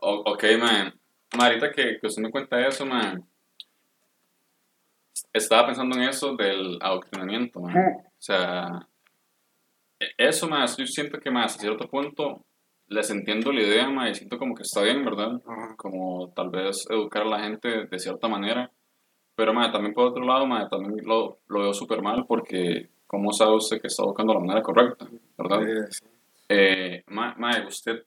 [0.00, 0.98] O- ok, man.
[1.36, 3.24] Ma, ahorita que, que usted me cuenta eso, man.
[5.32, 7.76] Estaba pensando en eso del adoctrinamiento, man.
[7.76, 8.88] O sea,
[10.00, 12.44] e- eso, más, yo siento que más, a cierto punto,
[12.88, 15.40] les entiendo la idea, man, y siento como que está bien, ¿verdad?
[15.76, 18.72] Como tal vez educar a la gente de cierta manera.
[19.38, 23.32] Pero, man, también por otro lado, man, también lo, lo veo súper mal porque, ¿cómo
[23.32, 25.08] sabe usted que está educando de la manera correcta?
[25.38, 25.88] ¿Verdad?
[26.48, 28.02] Eh, ma, ma, usted,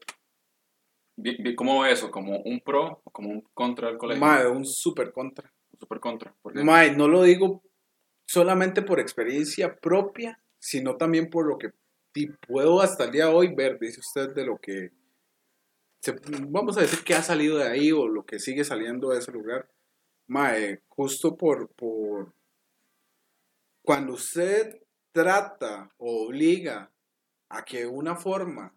[1.55, 2.11] ¿cómo ve eso?
[2.11, 4.19] ¿Como un pro o como un contra del colegio?
[4.25, 5.49] Mae, un super contra.
[5.79, 6.33] Super contra.
[6.41, 6.65] ¿Por qué?
[6.65, 7.63] Mae, no lo digo
[8.27, 11.71] solamente por experiencia propia, sino también por lo que
[12.13, 14.91] sí puedo hasta el día de hoy ver, dice usted, de lo que,
[16.01, 19.19] se- vamos a decir que ha salido de ahí o lo que sigue saliendo de
[19.19, 19.69] ese lugar.
[20.31, 22.33] Mae, justo por, por
[23.83, 26.89] cuando usted trata o obliga
[27.49, 28.73] a que una forma,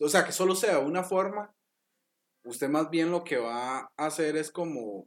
[0.00, 1.54] o sea, que solo sea una forma,
[2.44, 5.06] usted más bien lo que va a hacer es como,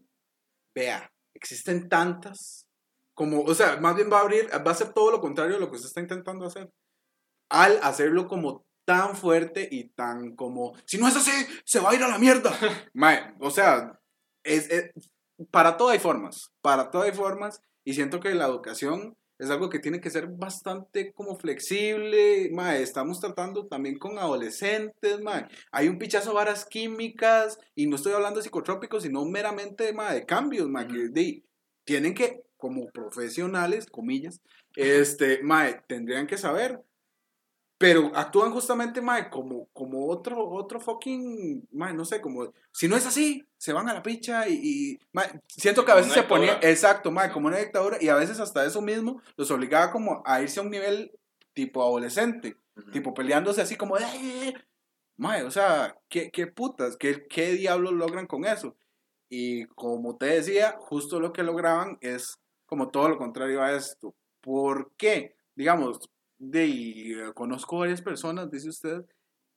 [0.74, 2.65] vea, existen tantas,
[3.13, 5.60] como, o sea, más bien va a abrir, va a hacer todo lo contrario de
[5.60, 6.72] lo que usted está intentando hacer,
[7.50, 11.32] al hacerlo como tan fuerte y tan como, si no es así,
[11.65, 12.52] se va a ir a la mierda.
[12.93, 14.00] Mae, o sea,
[14.43, 15.12] es, es-
[15.52, 19.69] para todo hay formas, para todo hay formas, y siento que la educación es algo
[19.69, 25.88] que tiene que ser bastante como flexible, mae, estamos tratando también con adolescentes, mae, hay
[25.89, 30.26] un pichazo de varas químicas, y no estoy hablando de psicotrópicos, sino meramente, mae, de
[30.26, 31.43] cambios, mae, que de-
[31.84, 34.39] tienen que, como profesionales, comillas,
[34.76, 36.80] este, mae, tendrían que saber,
[37.77, 42.95] pero actúan justamente, mae, como, como otro, otro fucking, mae, no sé, como, si no
[42.95, 46.23] es así, se van a la picha y, y, mae, siento que a veces se
[46.23, 50.21] ponía, exacto, mae, como una dictadura, y a veces hasta eso mismo los obligaba como
[50.25, 51.12] a irse a un nivel
[51.53, 52.57] tipo adolescente,
[52.91, 54.53] tipo peleándose así como, de, "Ay, ay, ay".
[55.17, 58.75] mae, o sea, ¿qué, qué putas, qué, qué diablos logran con eso?
[59.29, 64.15] Y como te decía, justo lo que lograban es como todo lo contrario a esto.
[64.41, 65.36] ¿Por qué?
[65.55, 65.99] Digamos,
[66.51, 69.06] de, y, eh, conozco varias personas, dice usted,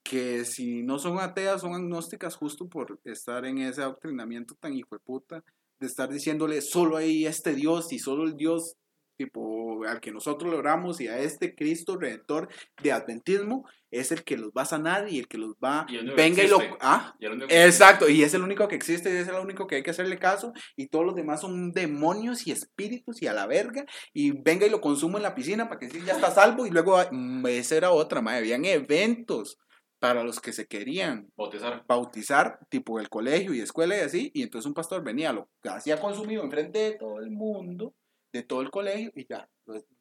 [0.03, 4.95] que si no son ateas, son agnósticas justo por estar en ese adoctrinamiento tan hijo
[4.95, 5.43] de puta,
[5.79, 8.75] de estar diciéndole solo hay este Dios y solo el Dios
[9.17, 12.47] tipo al que nosotros le oramos y a este Cristo redentor
[12.81, 15.97] de adventismo es el que los va a sanar y el que los va Y
[15.97, 19.17] el venga y lo ah Y el Exacto, y es el único que existe, y
[19.17, 22.51] es el único que hay que hacerle caso, y todos los demás son demonios y
[22.51, 25.89] espíritus y a la verga, y venga y lo consumo en la piscina para que
[25.89, 29.57] sí, ya está salvo, y luego, mm, esa era otra, madre, habían eventos
[29.99, 31.83] para los que se querían Bautizar.
[31.87, 35.99] bautizar, tipo el colegio y escuela y así, y entonces un pastor venía, lo hacía
[35.99, 37.95] consumido enfrente de todo el mundo,
[38.37, 39.49] de todo el colegio, y ya,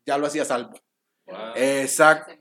[0.04, 0.78] ya lo hacía salvo.
[1.26, 1.52] Wow.
[1.56, 2.32] Exacto.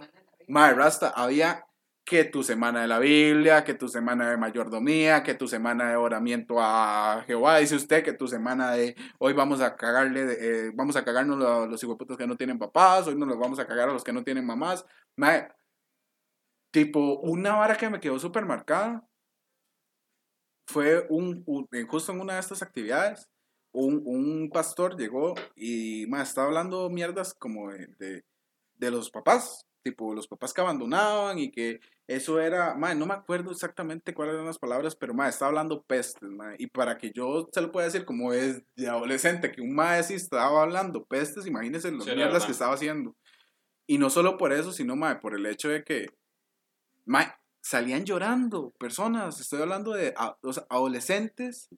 [0.47, 1.65] Mae, Rasta, había
[2.05, 5.95] que tu semana de la Biblia, que tu semana de mayordomía, que tu semana de
[5.95, 10.95] oramiento a Jehová, dice usted, que tu semana de hoy vamos a cagarle, eh, vamos
[10.95, 13.89] a cagarnos a los hijueputos que no tienen papás, hoy nos los vamos a cagar
[13.89, 14.86] a los que no tienen mamás.
[15.17, 15.47] Mae,
[16.71, 19.03] tipo, una vara que me quedó súper marcada
[20.67, 23.29] fue un, un- justo en una de estas actividades,
[23.75, 28.23] un, un pastor llegó y mae, estaba hablando mierdas como de- de
[28.77, 33.51] de los papás, tipo los papás que abandonaban y que eso era, no me acuerdo
[33.51, 37.47] exactamente cuáles eran las palabras, pero madre, estaba hablando pestes, madre, y para que yo
[37.53, 41.89] se lo pueda decir como es de adolescente, que un sí estaba hablando pestes, imagínense
[41.91, 42.45] las mierdas verdad.
[42.47, 43.15] que estaba haciendo.
[43.88, 46.07] Y no solo por eso, sino, madre, por el hecho de que,
[47.05, 51.69] madre, salían llorando personas, estoy hablando de a- sea, adolescentes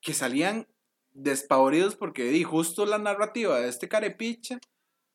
[0.00, 0.66] que salían
[1.12, 4.58] despavoridos porque di, justo la narrativa de este carepicha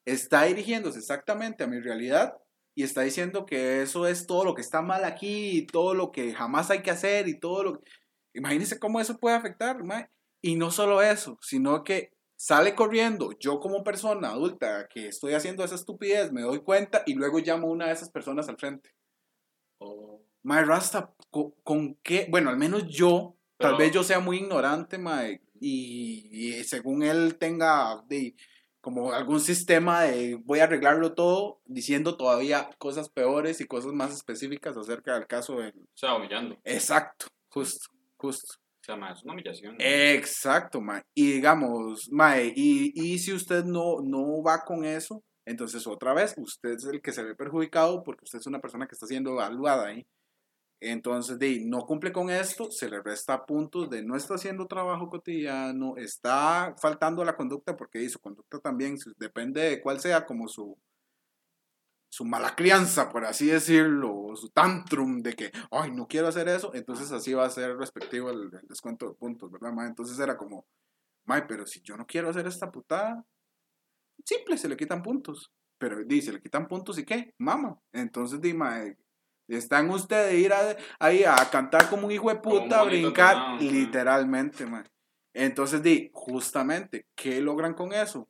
[0.05, 2.37] está dirigiéndose exactamente a mi realidad
[2.75, 6.11] y está diciendo que eso es todo lo que está mal aquí y todo lo
[6.11, 7.81] que jamás hay que hacer y todo lo
[8.33, 10.09] imagínense cómo eso puede afectar mae.
[10.41, 15.63] y no solo eso sino que sale corriendo yo como persona adulta que estoy haciendo
[15.63, 18.89] esa estupidez me doy cuenta y luego llamo a una de esas personas al frente
[19.79, 20.21] Oh.
[20.43, 22.27] Mae Rasta, ¿con, con qué?
[22.29, 27.03] Bueno, al menos yo, tal Pero- vez yo sea muy ignorante, Mae, y, y según
[27.03, 28.35] él tenga de,
[28.81, 34.13] como algún sistema de voy a arreglarlo todo, diciendo todavía cosas peores y cosas más
[34.13, 35.73] específicas acerca del caso del...
[35.73, 36.57] O sea, humillando.
[36.65, 38.55] Exacto, justo, justo.
[38.55, 39.77] O sea, ma, es una humillación.
[39.79, 41.03] Exacto, Mae.
[41.13, 46.33] Y digamos, Mae, y, y si usted no, no va con eso, entonces otra vez
[46.37, 49.31] usted es el que se ve perjudicado porque usted es una persona que está siendo
[49.31, 50.05] evaluada ahí.
[50.83, 55.09] Entonces, de, no cumple con esto, se le resta puntos de no está haciendo trabajo
[55.09, 60.77] cotidiano, está faltando la conducta porque su conducta también depende de cuál sea como su,
[62.09, 66.73] su mala crianza, por así decirlo, su tantrum de que, ay, no quiero hacer eso,
[66.75, 69.87] entonces así va a ser respectivo el, descuento de puntos, ¿verdad, mae?
[69.87, 70.67] Entonces era como,
[71.25, 73.25] mae, pero si yo no quiero hacer esta putada,
[74.25, 75.51] simple, se le quitan puntos.
[75.79, 77.79] Pero dice, le quitan puntos y qué, mama.
[77.91, 78.95] Entonces, di, mae,
[79.47, 83.35] están ustedes de ir a- ahí a cantar como un hijo de puta, a brincar,
[83.35, 84.83] tonado, literalmente, mae.
[85.33, 88.27] Entonces, di, justamente, ¿qué logran con eso?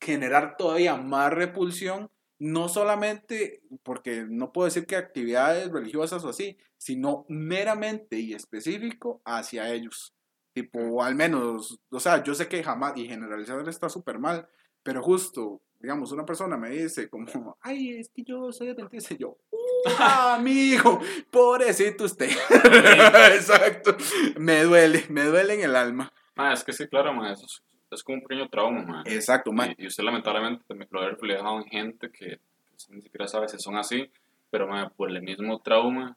[0.00, 6.56] Generar todavía más repulsión, no solamente porque no puedo decir que actividades religiosas o así,
[6.76, 10.12] sino meramente y específico hacia ellos.
[10.54, 14.46] Tipo, al menos, o sea, yo sé que jamás, y generalizar está súper mal,
[14.82, 19.18] pero justo, digamos, una persona me dice como, ay, es que yo soy adventista, y
[19.18, 19.55] yo, "Uh,
[19.98, 21.00] amigo,
[21.30, 22.30] pobrecito usted.
[23.34, 23.96] Exacto,
[24.38, 26.12] me duele, me duele en el alma.
[26.34, 29.02] Ma, es que sí, claro, ma, eso es, es como un pequeño trauma, ma.
[29.06, 29.74] Exacto, man.
[29.78, 32.40] Y, y usted lamentablemente también lo ha reflejado en gente que
[32.74, 34.10] usted ni siquiera sabe si son así,
[34.50, 36.16] pero mae, por el mismo trauma,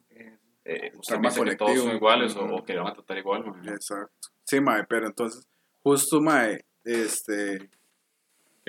[0.65, 3.17] eh, usted Trauma piensa que todos son iguales o, o que le van a tratar
[3.17, 3.45] igual.
[3.45, 3.73] mae.
[3.73, 4.29] Exacto.
[4.43, 5.47] Sí, mae, pero entonces,
[5.81, 7.69] justo, mae, este...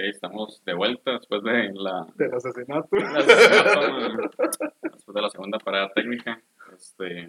[0.09, 2.89] Estamos de vuelta después de la, Del asesinato.
[2.91, 4.31] segunda, mae,
[4.83, 6.43] después de la segunda parada técnica.
[6.75, 7.29] Este,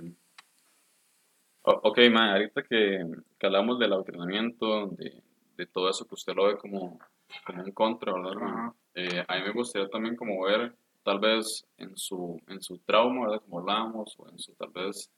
[1.63, 3.05] o- ok, mae, ahorita que,
[3.39, 5.21] que hablamos del adoctrinamiento, de,
[5.57, 6.99] de todo eso que usted lo ve como,
[7.45, 8.33] como un contra, ¿verdad?
[8.35, 8.49] mae?
[8.51, 8.75] Ajá.
[8.95, 13.27] Eh, a mí me gustaría también como ver, tal vez en su, en su trauma,
[13.27, 13.41] ¿verdad?
[13.45, 15.09] Como hablábamos, o en su tal vez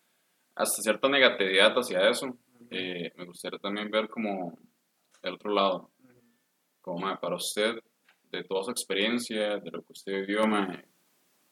[0.55, 2.37] hasta cierta negatividad hacia eso.
[2.69, 4.57] Eh, me gustaría también ver como
[5.23, 5.89] el otro lado,
[6.83, 7.81] como mae, para usted,
[8.29, 10.85] de toda su experiencia, de lo que usted vivió, mae,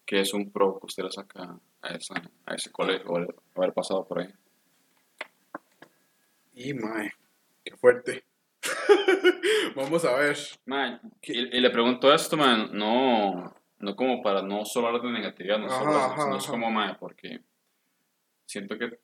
[0.05, 2.15] ¿qué es un pro que usted le saca a, esa,
[2.45, 3.17] a ese colegio o
[3.55, 4.29] haber, pasado por ahí?
[6.53, 7.11] Y, mae,
[7.63, 8.25] qué fuerte.
[9.75, 10.37] Vamos a ver.
[10.65, 15.11] Mae, y, y le pregunto esto, mae, no, no como para no solo hablar de
[15.11, 16.51] negatividad, no solo Ajá, eso, ajá, sino es ajá.
[16.51, 17.39] como, mae, porque
[18.45, 18.99] siento que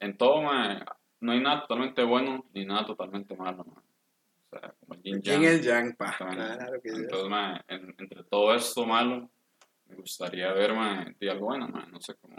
[0.00, 0.82] en todo, mae,
[1.20, 3.87] no hay nada totalmente bueno ni nada totalmente malo, mae.
[4.50, 5.52] O sea, como el yin ¿Quién yang.
[5.52, 6.14] es Yang, pa?
[6.16, 6.88] Claro que.
[6.90, 9.30] Entonces, mae, en- entre todo esto malo,
[9.86, 12.36] me gustaría ver, mae, de algo bueno, mae, no sé cómo.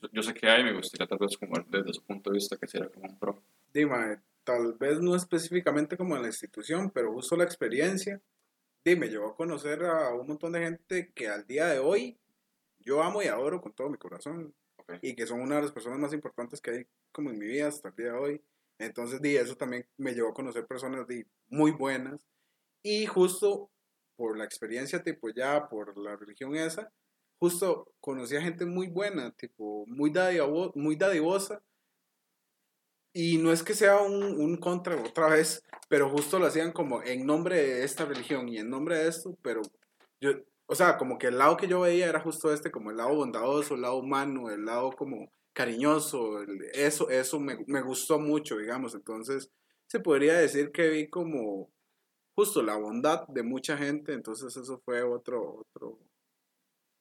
[0.00, 2.56] Yo, yo sé que hay, me gustaría tal vez como desde su punto de vista
[2.56, 3.42] que sería como un pro.
[3.72, 8.20] Dime, tal vez no específicamente como en la institución, pero justo la experiencia,
[8.84, 12.16] dime, llevó a conocer a un montón de gente que al día de hoy
[12.78, 14.94] yo amo y adoro con todo mi corazón Ok.
[15.02, 17.68] y que son una de las personas más importantes que hay como en mi vida
[17.68, 18.40] hasta el día de hoy.
[18.80, 22.26] Entonces, di, eso también me llevó a conocer personas di, muy buenas.
[22.82, 23.70] Y justo
[24.16, 26.92] por la experiencia, tipo ya, por la religión esa,
[27.38, 31.62] justo conocí a gente muy buena, tipo muy, dadivo- muy dadivosa.
[33.12, 37.02] Y no es que sea un, un contra otra vez, pero justo lo hacían como
[37.02, 39.62] en nombre de esta religión y en nombre de esto, pero
[40.20, 40.30] yo,
[40.66, 43.16] o sea, como que el lado que yo veía era justo este, como el lado
[43.16, 46.42] bondadoso, el lado humano, el lado como cariñoso,
[46.72, 49.50] eso, eso me, me gustó mucho, digamos, entonces
[49.86, 51.70] se podría decir que vi como
[52.34, 55.98] justo la bondad de mucha gente, entonces eso fue otro, otro,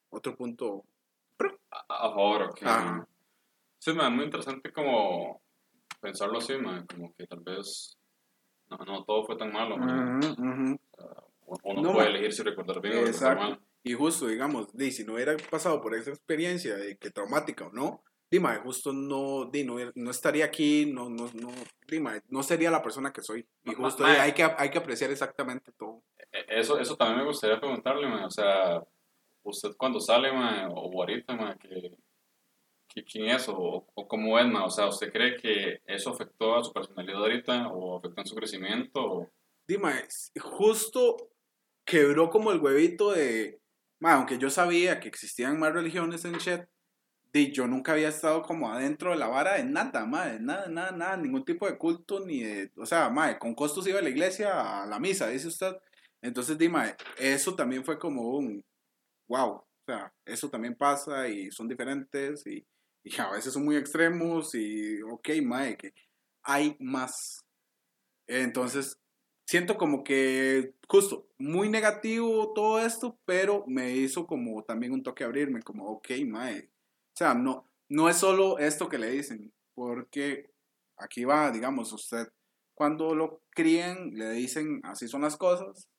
[0.10, 0.84] otro punto.
[1.72, 2.60] A, a favor, ok.
[2.64, 3.08] Ajá.
[3.78, 5.41] Sí, mae, muy interesante como
[6.02, 7.97] pensarlo así, mae, como que tal vez
[8.70, 9.76] no, no todo fue tan malo.
[9.76, 13.62] Uno No, puede elegir si recordar bien o recordar mal.
[13.84, 17.72] Y justo, digamos, di, si no hubiera pasado por esa experiencia de que traumática o
[17.72, 21.50] no, Dima, justo no, di, no, no estaría aquí, no, no, no,
[21.88, 23.48] Dima, no sería la persona que soy.
[23.64, 26.04] Y Ma- justo ma- di, hay, que, hay que apreciar exactamente todo.
[26.32, 28.84] E- Eso, eso también me gustaría preguntarle, mae, o sea,
[29.44, 31.98] usted cuando sale, o ahorita, mae, que,
[32.88, 34.46] que- ¿quién es o, o cómo es?
[34.64, 38.36] O sea, ¿usted cree que eso afectó a su personalidad ahorita o afectó en su
[38.36, 39.00] crecimiento?
[39.04, 39.32] O,
[39.68, 39.94] Dima,
[40.40, 41.32] justo
[41.84, 43.60] quebró como el huevito de,
[44.00, 46.68] ma, aunque yo sabía que existían más religiones en Shed,
[47.34, 50.68] di, yo nunca había estado como adentro de la vara de nada, ma, de nada,
[50.68, 54.02] nada, nada, ningún tipo de culto, ni de, o sea, ma, con costos iba a
[54.02, 55.76] la iglesia, a la misa, dice usted.
[56.22, 58.64] Entonces, Dima, eso también fue como un,
[59.28, 62.66] wow, o sea, eso también pasa y son diferentes y,
[63.04, 65.94] y a veces son muy extremos y, ok, mae, que
[66.44, 67.42] hay más.
[68.28, 68.98] Entonces,
[69.48, 75.24] siento como que, justo, muy negativo todo esto, pero me hizo como también un toque
[75.24, 76.70] abrirme, como, ok, mae.
[77.20, 80.51] O sea, no, no es solo esto que le dicen, porque
[80.95, 82.30] aquí va, digamos, usted,
[82.74, 85.89] cuando lo crían, le dicen, así son las cosas,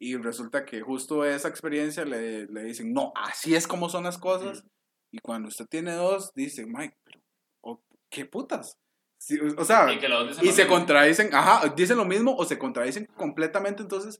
[0.00, 4.18] y resulta que justo esa experiencia le, le dicen, no, así es como son las
[4.18, 4.64] cosas,
[5.12, 7.20] y cuando usted tiene dos, dice, Mike, pero,
[7.60, 7.80] oh,
[8.10, 8.76] ¿qué putas?
[9.16, 10.68] Sí, o sea, y se mismo.
[10.68, 14.18] contradicen, ajá, dicen lo mismo o se contradicen completamente, entonces,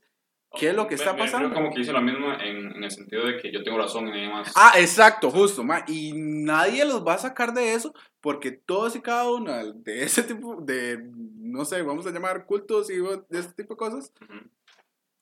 [0.57, 1.53] ¿qué es lo que está Me- pasando?
[1.53, 4.11] como que dice lo mismo en, en el sentido de que yo tengo razón y
[4.11, 4.51] nadie más.
[4.55, 9.01] Ah, exacto, justo, ma, y nadie los va a sacar de eso porque todos y
[9.01, 10.99] cada uno de ese tipo de,
[11.37, 14.49] no sé, vamos a llamar cultos y de este tipo de cosas, Ujú.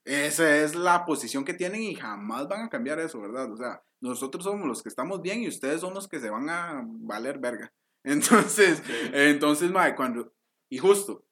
[0.05, 3.51] esa es la posición que tienen y jamás van a cambiar eso, ¿verdad?
[3.51, 6.49] O sea, nosotros somos los que estamos bien y ustedes son los que se van
[6.49, 7.71] a valer verga.
[8.03, 10.31] Entonces, entonces, mae, cuando,
[10.69, 11.25] y justo,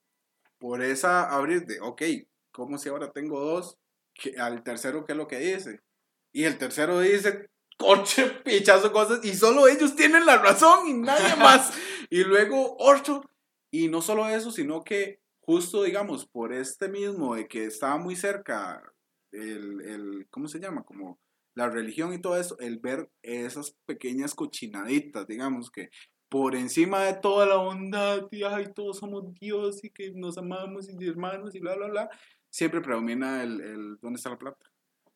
[0.58, 2.02] por esa abrir de, ok,
[2.52, 3.78] ¿cómo si ahora tengo dos?
[4.16, 5.82] Que, al tercero, ¿qué es lo que dice?
[6.34, 7.48] Y el tercero dice,
[7.78, 11.74] coche, pichazo, cosas, y solo ellos tienen la razón y nadie más.
[12.10, 13.24] y luego otro,
[13.72, 18.16] y no solo eso, sino que justo, digamos, por este mismo de que estaba muy
[18.16, 18.82] cerca
[19.32, 20.84] el, el ¿cómo se llama?
[20.84, 21.20] Como
[21.56, 25.90] la religión y todo eso, el ver esas pequeñas cochinaditas, digamos, que
[26.30, 30.90] por encima de toda la bondad, y ay, todos somos Dios y que nos amamos
[30.90, 32.10] y hermanos y bla, bla, bla,
[32.56, 34.66] siempre predomina el, el ¿dónde está la plata?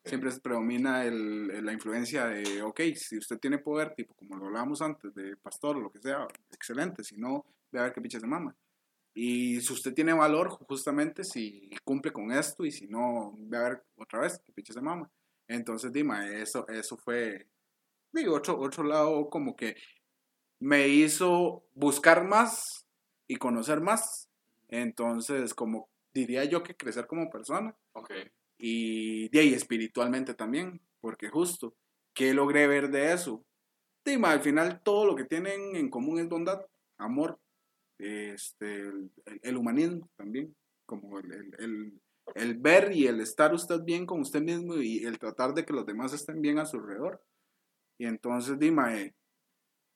[0.04, 4.82] Siempre predomina el, la influencia de, ok, si usted tiene poder, tipo como lo hablábamos
[4.82, 8.20] antes, de pastor o lo que sea, excelente, si no, ve a ver qué pinche
[8.20, 8.54] se mama.
[9.14, 13.62] Y si usted tiene valor, justamente, si cumple con esto y si no, ve a
[13.62, 15.10] ver otra vez qué pinche se mama.
[15.48, 17.48] Entonces, Dima, eso, eso fue,
[18.12, 19.78] digo, otro, otro lado como que
[20.60, 22.86] me hizo buscar más
[23.28, 24.28] y conocer más.
[24.68, 28.12] Entonces, como diría yo que crecer como persona Ok.
[28.57, 31.76] y de ahí espiritualmente también, porque justo,
[32.14, 33.45] ¿qué logré ver de eso?
[34.05, 36.66] Dima, al final todo lo que tienen en común es bondad,
[36.97, 37.39] amor,
[37.99, 40.55] este, el, el- el humanismo también,
[40.86, 41.32] como el,
[42.36, 45.74] el- ver y el estar usted bien con usted mismo y el tratar de que
[45.74, 47.22] los demás estén bien a su alrededor.
[47.99, 49.16] Y entonces, dime,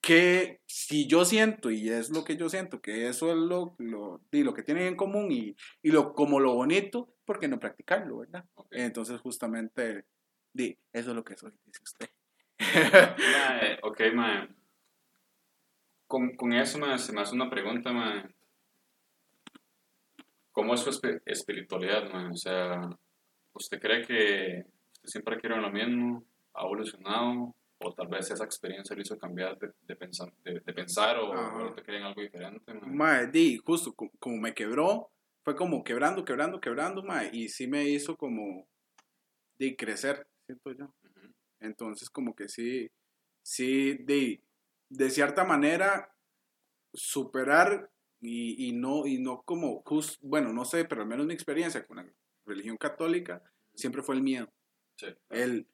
[0.04, 4.20] que si yo siento, y es lo que yo siento, que eso es lo, lo,
[4.30, 7.58] di, lo que tienen en común y, y lo, como lo bonito, ¿por qué no
[7.58, 8.44] practicarlo, verdad?
[8.70, 10.04] Entonces, justamente,
[10.52, 12.10] di, eso es lo que soy, dice usted.
[12.58, 14.48] Mae, ok, mae.
[16.06, 18.24] Con, con eso, mae, se me hace una pregunta, mae.
[20.52, 22.30] ¿Cómo es su espi- espiritualidad, mae?
[22.30, 22.90] O sea,
[23.54, 26.24] ¿usted cree que usted siempre quiere lo mismo?
[26.52, 27.54] ¿Ha evolucionado?
[27.86, 31.32] ¿O tal vez esa experiencia lo hizo cambiar de, de, pensar, de, de pensar o
[31.34, 33.26] ahora te creen algo diferente, mae?
[33.26, 35.10] Di, justo co- como me quebró,
[35.44, 38.66] fue como quebrando, quebrando, quebrando, mae, y sí me hizo como,
[39.58, 40.84] di, crecer, siento yo.
[40.86, 41.32] Ujú.
[41.60, 42.90] Entonces, como que sí,
[43.42, 44.42] sí, de,
[44.88, 46.10] de cierta manera,
[46.94, 51.34] superar y, y no, y no como, jus- bueno, no sé, pero al menos mi
[51.34, 52.06] experiencia con la
[52.46, 53.42] religión católica
[53.74, 54.50] siempre fue el miedo.
[54.96, 55.08] Sí.
[55.28, 55.66] El,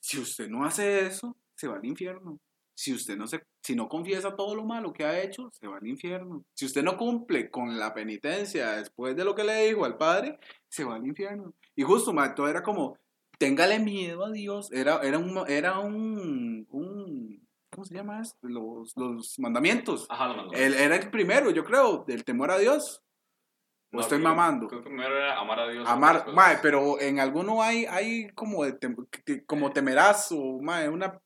[0.00, 2.38] si usted no hace eso, se va al infierno.
[2.74, 5.76] Si usted no se, si no confiesa todo lo malo que ha hecho, se va
[5.76, 6.42] al infierno.
[6.54, 10.38] Si usted no cumple con la penitencia después de lo que le dijo al padre,
[10.70, 11.52] se va al infierno.
[11.76, 12.96] Y justo, ma, todo era como,
[13.38, 14.72] téngale miedo a Dios.
[14.72, 18.38] Era, era un, era un, un ¿cómo se llama esto?
[18.48, 20.06] Los, los mandamientos.
[20.08, 20.50] Ajá, no.
[20.52, 23.02] Él era el primero, yo creo, del temor a Dios.
[23.92, 24.68] ¿O No, estoy creo- mamando?
[24.68, 25.86] Creo que primero era amar a Dios.
[25.86, 31.20] Amar, mae, pero en alguno hay, hay como, de tem- como temerás o mae, una...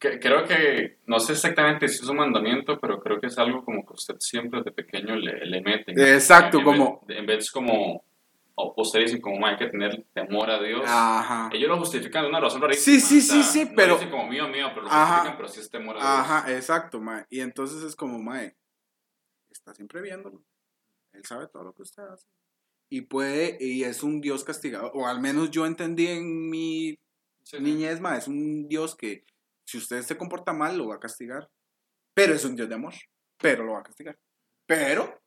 [0.00, 3.62] Que- creo que, no sé exactamente si es un mandamiento, pero creo que es algo
[3.64, 5.92] como que usted siempre de pequeño le, le mete.
[5.92, 8.02] Exacto, en como- Vez, en vez como,
[8.54, 10.82] o ustedes dicen como, "Ma, hay que tener temor a Dios.
[10.86, 11.50] Ajá.
[11.52, 12.98] Ellos lo justifican de una razón rarísima.
[12.98, 15.06] Sí, sí, sí, sí, no pero- dicen como mío, mío, pero lo Ajá.
[15.06, 16.08] justifican, pero sí es temor a Dios.
[16.10, 17.26] Ajá, exacto, mae.
[17.28, 18.56] Y entonces es como, mae,
[19.50, 20.42] está siempre viéndolo.
[21.12, 22.26] Él sabe todo lo que usted hace.
[22.88, 26.98] Y puede, y es un Dios castigado, o al menos yo entendí en mi
[27.42, 27.58] sí.
[27.60, 29.24] niñez, mae, es un Dios que
[29.70, 31.48] si usted se comporta mal, lo va a castigar.
[32.12, 32.94] Pero es un Dios de amor,
[33.38, 34.18] pero lo va a castigar.
[34.66, 35.22] Pero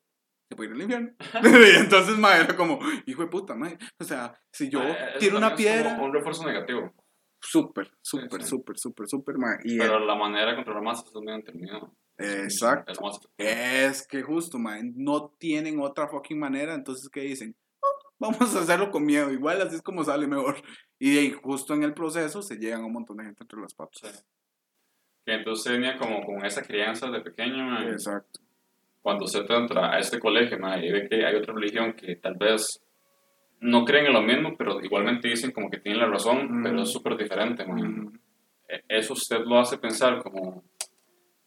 [0.50, 1.16] se puede ir al infierno.
[1.76, 3.78] y entonces, mae, era como, hijo de puta, mae.
[4.00, 6.94] O sea, si yo Ma, tiro una piedra, un refuerzo negativo.
[7.39, 8.50] súper, súper, sí.
[8.50, 9.60] súper, súper, súper, mae.
[9.64, 11.89] Y Pero la manera de controlar más es muy determinada.
[12.18, 12.91] Exacto.
[13.38, 17.56] Es que justo, man, no tienen otra fucking manera, entonces ¿qué dicen?
[18.20, 20.55] "Oh, vamos a hacerlo con miedo, igual así es como sale mejor.
[20.99, 23.78] Y ahí, justo en el proceso se llegan un montón de gente entre las Sí.
[23.78, 24.26] patas.
[25.26, 28.39] Que entonces venía como con esa crianza de pequeño, ma, Exacto.
[29.01, 32.36] cuando usted entra a este colegio ma, y ve que hay otra religión que tal
[32.36, 32.80] vez
[33.59, 36.64] no creen en lo mismo, pero igualmente dicen como que tienen la razón, Mm.
[36.64, 37.66] pero es súper diferente.
[37.66, 38.11] Mm,
[38.88, 40.64] Eso usted lo hace pensar como,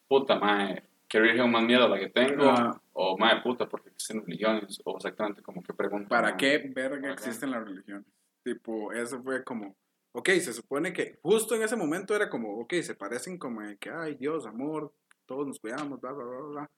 [0.06, 2.44] puta, mae, ¿qué religión más miedo la que tengo?
[2.50, 2.80] Ah.
[2.92, 4.80] O, mae, puta, porque existen religiones?
[4.84, 6.09] O exactamente como que pregunta.
[6.09, 8.07] ¿Para qué verga existen las religiones?
[8.42, 9.76] Tipo, eso fue como,
[10.12, 13.76] ok, se supone que justo en ese momento era como, ok, se parecen como de
[13.76, 14.92] que, ay, Dios, amor,
[15.26, 16.70] todos nos cuidamos, bla, bla, bla, bla.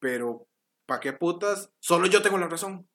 [0.00, 0.46] Pero,
[0.86, 1.70] ¿para qué putas?
[1.78, 2.88] Solo yo tengo la razón.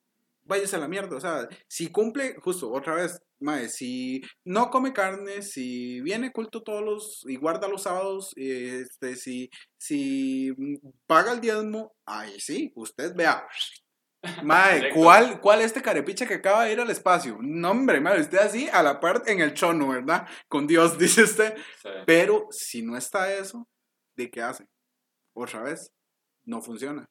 [0.46, 1.16] Váyase a la mierda.
[1.16, 6.64] O sea, si cumple, justo, otra vez, mae, si no come carne, si viene culto
[6.64, 10.54] todos los, y guarda los sábados, este, si, si
[11.08, 13.48] paga el diezmo, ahí sí, usted vea.
[14.44, 14.94] Mae.
[14.94, 17.38] ¿cuál, ¿cuál este carepicha que acaba de ir al espacio?
[17.42, 20.28] No, hombre, mae, usted así a la par en el chono, ¿verdad?
[20.48, 21.56] Con Dios, dice usted.
[21.82, 21.90] Sí.
[22.06, 23.68] Pero si no está eso,
[24.16, 24.66] ¿de qué hace?
[25.36, 25.92] Otra vez,
[26.46, 27.06] no funciona.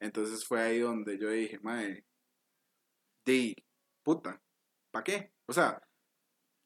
[0.00, 2.04] Entonces fue ahí donde yo dije, mae,
[3.24, 3.54] de
[4.02, 4.40] puta,
[4.90, 5.32] ¿para qué?
[5.46, 5.82] O sea,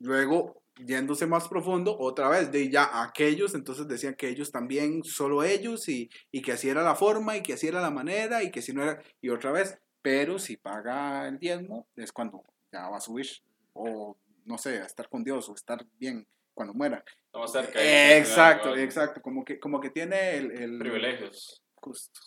[0.00, 5.42] luego yéndose más profundo, otra vez, de ya aquellos, entonces decían que ellos también, solo
[5.42, 8.50] ellos, y, y que así era la forma, y que así era la manera, y
[8.50, 12.42] que si no era, y otra vez, pero si paga el diezmo, es cuando
[12.72, 13.26] ya va a subir,
[13.72, 17.04] o no sé, a estar con Dios, o estar bien cuando muera.
[17.26, 18.16] Estamos cerca.
[18.16, 21.62] Exacto, Igual, exacto, como que, como que tiene el, el Privilegios.
[21.74, 22.20] justo,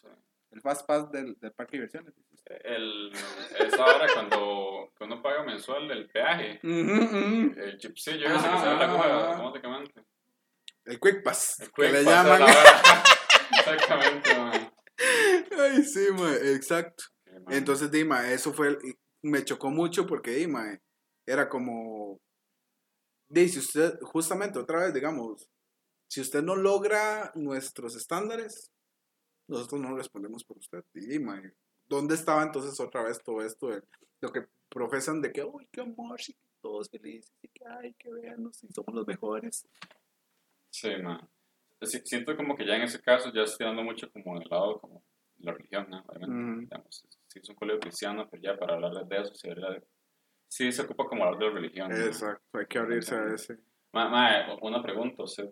[0.52, 2.14] el fast pass del, del parque de diversiones.
[2.46, 3.12] El,
[3.60, 8.76] esa hora cuando, cuando uno paga mensual el peaje, el chipsillo ese que se da
[8.76, 10.04] la cueva automáticamente.
[10.86, 11.60] El Quick Pass.
[11.60, 13.04] El que quick le pass a la llaman.
[13.52, 14.74] Exactamente, man.
[15.60, 16.08] Ay, sí,
[16.44, 17.04] exacto.
[17.26, 17.54] Man.
[17.54, 18.80] Entonces, Dima, eso fue, el-
[19.24, 20.80] me chocó mucho porque, Dima,
[21.28, 22.20] era como,
[23.30, 25.48] dice usted, justamente otra vez, digamos,
[26.10, 28.72] si usted no logra nuestros estándares,
[29.48, 30.84] nosotros no respondemos por usted.
[30.94, 31.42] Dima,
[31.92, 33.84] ¿dónde estaba entonces otra vez todo esto de
[34.22, 38.10] lo que profesan de que, uy, qué amor, sí, todos felices, y que, ay, que
[38.10, 39.68] veanos, y somos los mejores?
[40.70, 41.28] Sí, man.
[41.82, 44.80] Si- Siento como que ya en ese caso ya estoy dando mucho como del lado
[44.80, 45.04] como
[45.40, 46.00] la religión, ¿no?
[46.08, 46.60] Obviamente, Ujú.
[46.62, 49.84] digamos, sí es un colegio cristiano, pero ya para hablar de eso, sí, habría-
[50.48, 51.90] sí se ocupa como hablar de religión.
[51.90, 51.98] ¿no?
[51.98, 53.58] Exacto, hay que abrirse a ese.
[53.92, 55.50] Ma, ma, una pregunta, usted,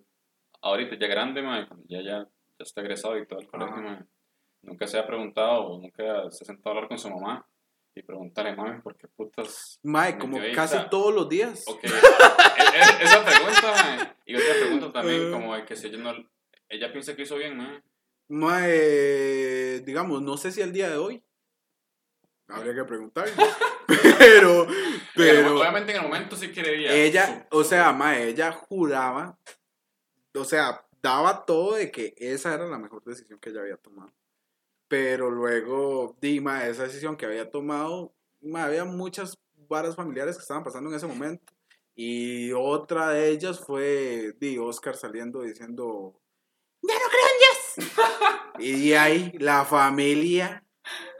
[0.61, 2.27] ahorita ya grande, ma, ya, ya, ya
[2.59, 4.07] está egresado y todo el colegio,
[4.61, 7.45] nunca se ha preguntado o nunca se ha sentado a hablar con su mamá
[7.95, 9.79] y preguntarle, mami, ¿por qué putas?
[9.83, 11.65] Mae, como quedé ahí?" casi todos los días.
[11.67, 15.31] Ok, esa pregunta, ma, y otra pregunta también, Eh.
[15.31, 16.13] como de que si ella no,
[16.69, 17.81] ella piensa que hizo bien, ma.
[18.27, 21.23] Mae, digamos, no sé si el día de hoy.
[22.47, 23.25] Habría que preguntar.
[24.19, 24.67] pero,
[25.15, 25.59] pero.
[25.59, 26.91] obviamente en el momento sí quería.
[26.93, 29.37] Ella, o sea, mae, ella juraba.
[30.35, 34.11] O sea, daba todo de que esa era la mejor decisión que ella había tomado.
[34.89, 38.13] Pero luego, Dima, esa decisión que había tomado,
[38.55, 41.53] había muchas varas familiares que estaban pasando en ese momento.
[41.95, 46.19] Y otra de ellas fue Di Oscar saliendo diciendo,
[46.81, 47.93] ¡Ya no creo en Dios!
[48.59, 50.65] y de ahí la familia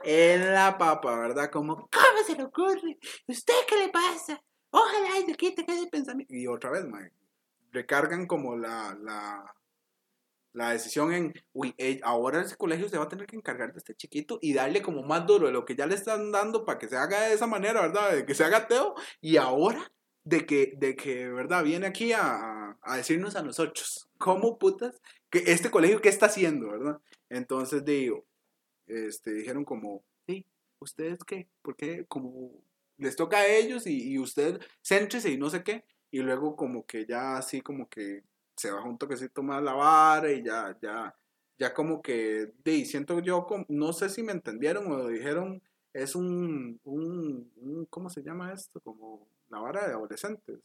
[0.02, 1.50] en la papa, ¿verdad?
[1.50, 2.98] Como, ¿cómo se le ocurre?
[3.28, 4.42] ¿Usted qué le pasa?
[4.70, 6.34] Ojalá y se quite ese pensamiento.
[6.34, 6.84] Y otra vez,
[7.70, 9.54] recargan como la, la,
[10.52, 13.78] la decisión en, uy, eh, ahora ese colegio se va a tener que encargar de
[13.78, 16.78] este chiquito y darle como más duro de lo que ya le están dando para
[16.78, 18.12] que se haga de esa manera, ¿verdad?
[18.12, 18.94] De que se haga ateo.
[19.20, 19.92] Y ahora
[20.24, 21.64] de que, de que ¿verdad?
[21.64, 25.00] Viene aquí a, a- decirnos a nosotros, ¿cómo putas?
[25.30, 27.00] Que este colegio, ¿qué está haciendo, verdad?
[27.28, 28.26] Entonces, digo,
[28.86, 30.46] este, dijeron como, sí,
[30.80, 31.48] ¿ustedes qué?
[31.62, 32.04] ¿Por qué?
[32.08, 32.62] Como
[32.98, 35.84] les toca a ellos y, y usted céntrese y no sé qué.
[36.10, 38.24] Y luego como que ya así como que
[38.60, 41.14] se va un toquecito más la vara y ya, ya,
[41.58, 45.62] ya como que, de, siento yo, como, no sé si me entendieron o dijeron,
[45.94, 48.80] es un, un, un, ¿cómo se llama esto?
[48.82, 50.60] Como la vara de adolescentes.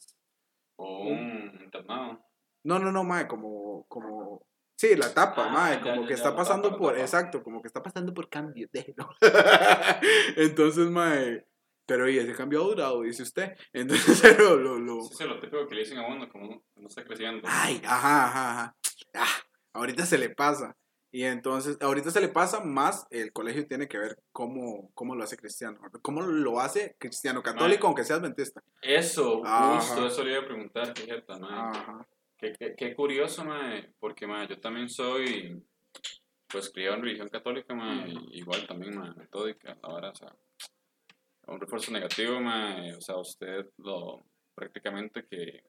[0.78, 2.20] O un internado.
[2.66, 6.36] No, no, no, mae, como, como, sí, la etapa, Ah, mae, como ya, que está
[6.36, 7.02] pasando por, etapa.
[7.02, 9.08] exacto, como que está pasando por cambios, déjelo.
[10.36, 11.46] Entonces, mae,
[11.86, 13.56] pero y ese cambio ha durado, dice usted.
[13.74, 16.88] Entonces, pero lo, lo, Sí, sí, lo típico que le dicen a uno, como no,
[16.88, 17.48] está creciendo.
[17.50, 18.76] ay, ajá, ajá, ajá.
[19.14, 19.28] Ah,
[19.74, 20.76] ahorita se le pasa.
[21.12, 25.24] Y entonces, ahorita se le pasa más, el colegio tiene que ver cómo, cómo lo
[25.24, 28.62] hace cristiano, cómo lo hace cristiano, católico, aunque seas adventista.
[28.82, 29.80] Eso, Ajá.
[29.80, 31.34] justo, eso le iba a preguntar, fíjate.
[32.38, 35.64] Qué, qué, qué curioso, mae, porque, mae, yo también soy,
[36.50, 40.36] pues, criado en religión católica, mae, igual también, mae, metódica, ahora, o sea,
[41.48, 44.26] un refuerzo negativo, mae, o sea, usted lo,
[44.56, 45.64] prácticamente que,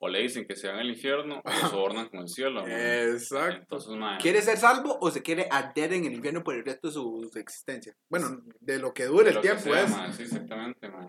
[0.00, 3.10] o le dicen que se van al infierno, o lo sobornan con el cielo, mae.
[3.12, 3.58] Exacto.
[3.60, 6.88] Entonces, mae, ¿Quiere ser salvo o se quiere arder en el infierno por el resto
[6.88, 7.96] de su, su existencia?
[8.08, 9.90] Bueno, de lo que dure el tiempo sea, es.
[9.90, 11.08] mae, sí, exactamente, mae.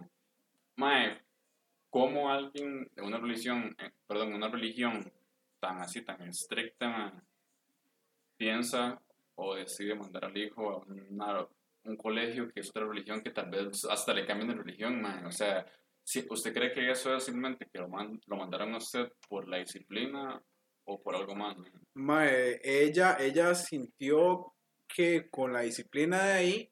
[0.75, 1.21] Mae,
[1.89, 5.11] ¿cómo alguien de una religión, eh, perdón, una religión
[5.59, 7.11] tan así, tan estricta, mae,
[8.37, 9.01] piensa
[9.35, 11.47] o decide mandar al hijo a una-
[11.83, 15.25] un colegio que es otra religión que tal vez hasta le cambien de religión, mae?
[15.25, 15.65] O sea,
[16.03, 19.47] si, ¿usted cree que eso es simplemente que lo, man- lo mandaron a usted por
[19.47, 20.41] la disciplina
[20.85, 21.57] o por algo más?
[21.57, 21.71] mae?
[21.95, 24.53] Mae, ella, ella sintió
[24.87, 26.71] que con la disciplina de ahí,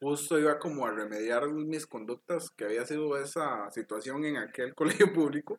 [0.00, 5.12] justo iba como a remediar mis conductas, que había sido esa situación en aquel colegio
[5.12, 5.58] público.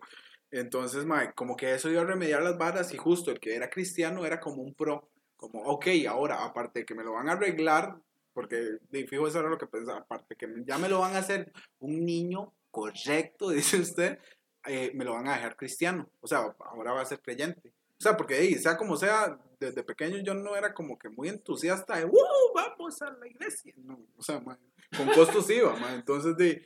[0.52, 3.70] Entonces, mae, como que eso iba a remediar las varas y justo el que era
[3.70, 5.10] cristiano era como un pro.
[5.36, 7.96] Como, ok, ahora, aparte de que me lo van a arreglar,
[8.38, 11.20] porque de fijo eso era lo que pensaba, aparte que ya me lo van a
[11.20, 14.20] hacer un niño correcto, dice usted,
[14.68, 16.08] eh, me lo van a dejar cristiano.
[16.20, 17.74] O sea, ahora va a ser creyente.
[18.00, 21.98] O sea, porque sea como sea, desde pequeño yo no era como que muy entusiasta
[21.98, 22.14] de, ¡Uh!
[22.54, 23.74] Vamos a la iglesia.
[23.78, 25.96] No, o sea, con costos iba, man.
[25.96, 26.64] Entonces, de,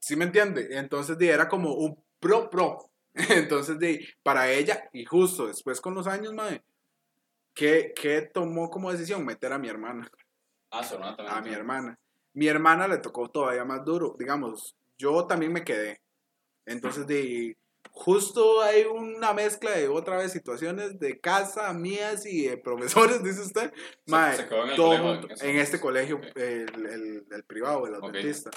[0.00, 0.66] ¿sí me entiende?
[0.72, 2.90] Entonces, de, era como un pro pro.
[3.14, 6.60] Entonces, de, para ella, y justo después con los años, man,
[7.54, 9.24] ¿qué, qué tomó como decisión?
[9.24, 10.10] Meter a mi hermana
[10.80, 11.28] Ah, también.
[11.28, 11.98] a mi hermana.
[12.32, 14.16] Mi hermana le tocó todavía más duro.
[14.18, 16.00] Digamos, yo también me quedé.
[16.66, 17.56] Entonces, de,
[17.90, 23.42] justo hay una mezcla de otra vez situaciones de casa, mías y de profesores, dice
[23.42, 23.72] usted.
[24.06, 26.24] Mae, se quedó en el todo colegio, en en este colegio, Ok.
[26.36, 28.50] el, el- el privado, el adventista.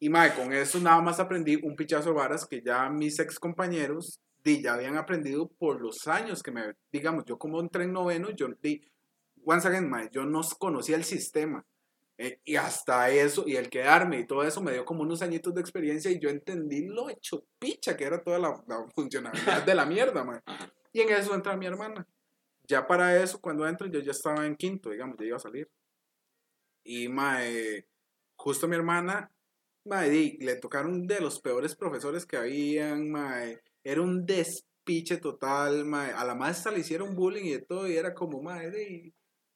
[0.00, 3.38] Y mae, con eso nada más aprendí un pichazo de varas que ya mis ex
[3.38, 7.92] compañeros di, ya habían aprendido por los años que me, digamos, yo como entré en
[7.94, 8.82] noveno, yo di,
[9.44, 11.64] once again, mae, yo no conocía el sistema.
[12.16, 15.52] Eh, y hasta eso, y el quedarme y todo eso me dio como unos añitos
[15.52, 19.74] de experiencia y yo entendí lo hecho picha que era toda la, la funcionalidad de
[19.74, 20.40] la mierda, mae.
[20.92, 22.06] Y en eso entra mi hermana.
[22.66, 25.68] Ya para eso, cuando entro, yo ya estaba en quinto, digamos, ya iba a salir.
[26.84, 27.86] Y mae,
[28.36, 29.30] justo mi hermana,
[29.84, 33.60] mae, le tocaron de los peores profesores que habían, mae.
[33.82, 36.12] Era un despiche total, mae.
[36.12, 39.14] A la maestra le hicieron bullying y de todo, y era como, mae, di,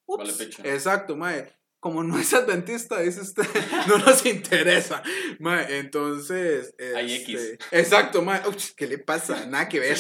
[0.09, 0.25] ups.
[0.25, 0.63] Vale picha.
[0.65, 1.53] Exacto, mae.
[1.81, 3.45] Como no es adventista, dice usted,
[3.87, 5.01] no nos interesa.
[5.39, 6.75] Mae, entonces.
[6.97, 7.59] Hay este, X.
[7.71, 8.47] Exacto, mae.
[8.49, 9.47] Ups, ¿Qué le pasa?
[9.47, 9.97] Nada que ver.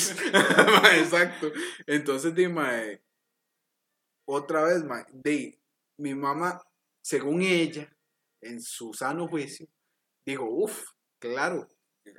[0.83, 1.53] Mae, exacto.
[1.87, 3.01] Entonces, di, mae.
[4.27, 5.05] Otra vez, mae.
[5.13, 5.57] Di,
[5.99, 6.61] mi mamá,
[7.01, 7.89] según ella,
[8.41, 9.69] en su sano juicio,
[10.27, 10.91] dijo, uff,
[11.21, 11.69] claro,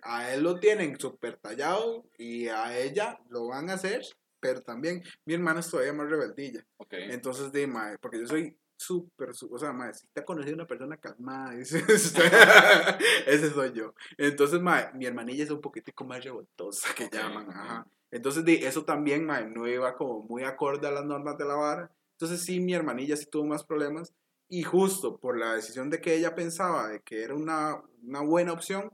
[0.03, 4.03] a él lo tienen súper tallado y a ella lo van a hacer,
[4.39, 6.65] pero también mi hermana es todavía más rebeldilla.
[6.77, 6.93] Ok.
[7.09, 10.67] Entonces, de mae, porque yo soy súper, o sea, mae, si te ha conocido una
[10.67, 11.83] persona calmada, usted,
[13.27, 13.93] ese soy yo.
[14.17, 17.87] Entonces, mae, mi hermanilla es un poquitico más revoltosa que Ok, llaman, ajá.
[18.11, 21.55] Entonces, de eso también, mae, no iba como muy acorde a las normas de la
[21.55, 21.91] vara.
[22.13, 24.13] Entonces, sí, mi hermanilla sí tuvo más problemas.
[24.51, 28.51] Y justo por la decisión de que ella pensaba de que era una, una buena
[28.53, 28.91] opción,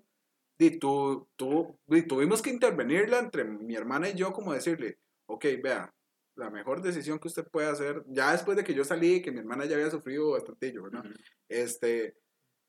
[0.57, 4.97] di, tu, tu- di, tuvimos que intervenirla entre mi hermana y yo, como decirle,
[5.28, 5.93] ok, vea,
[6.36, 9.39] la mejor decisión que usted puede hacer, ya después de que yo salí, que mi
[9.39, 11.05] hermana ya había sufrido bastante, ¿verdad?
[11.05, 11.13] Ujú.
[11.47, 12.17] Este,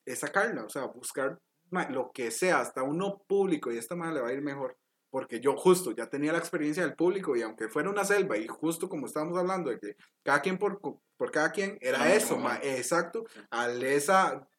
[0.05, 1.39] es sacarla, o sea, buscar
[1.71, 4.77] ma, lo que sea, hasta uno público, y esta madre le va a ir mejor.
[5.11, 8.47] Porque yo justo ya tenía la experiencia del público y aunque fuera una selva y
[8.49, 12.59] justo como estábamos hablando de que cada quien por, por cada quien era eso, ma,
[12.63, 14.13] exacto, al ese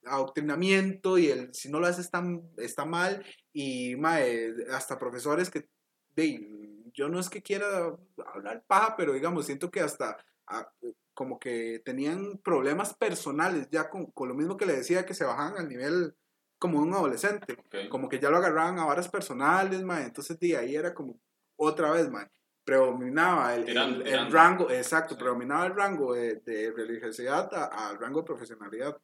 [0.05, 2.23] adoctrinamiento y el si no lo haces está,
[2.57, 3.23] está mal
[3.53, 5.67] y ma, eh, hasta profesores que
[6.15, 6.66] de,
[6.97, 7.95] yo no es que quiera
[8.33, 10.17] hablar paja, pero digamos, siento que hasta
[10.47, 10.69] ah,
[11.13, 15.23] como que tenían problemas personales ya con, con lo mismo que le decía que se
[15.23, 16.15] bajaban al nivel
[16.59, 17.55] como de un adolescente
[17.89, 21.19] como que ya lo agarraban a varas personales, ma, entonces de ahí era como
[21.55, 22.29] otra vez, ma,
[22.63, 24.35] predominaba el, el- Tirando, el tirando.
[24.35, 25.19] rango, exacto, Sí.
[25.19, 28.97] predominaba el rango de, de religiosidad al rango de profesionalidad.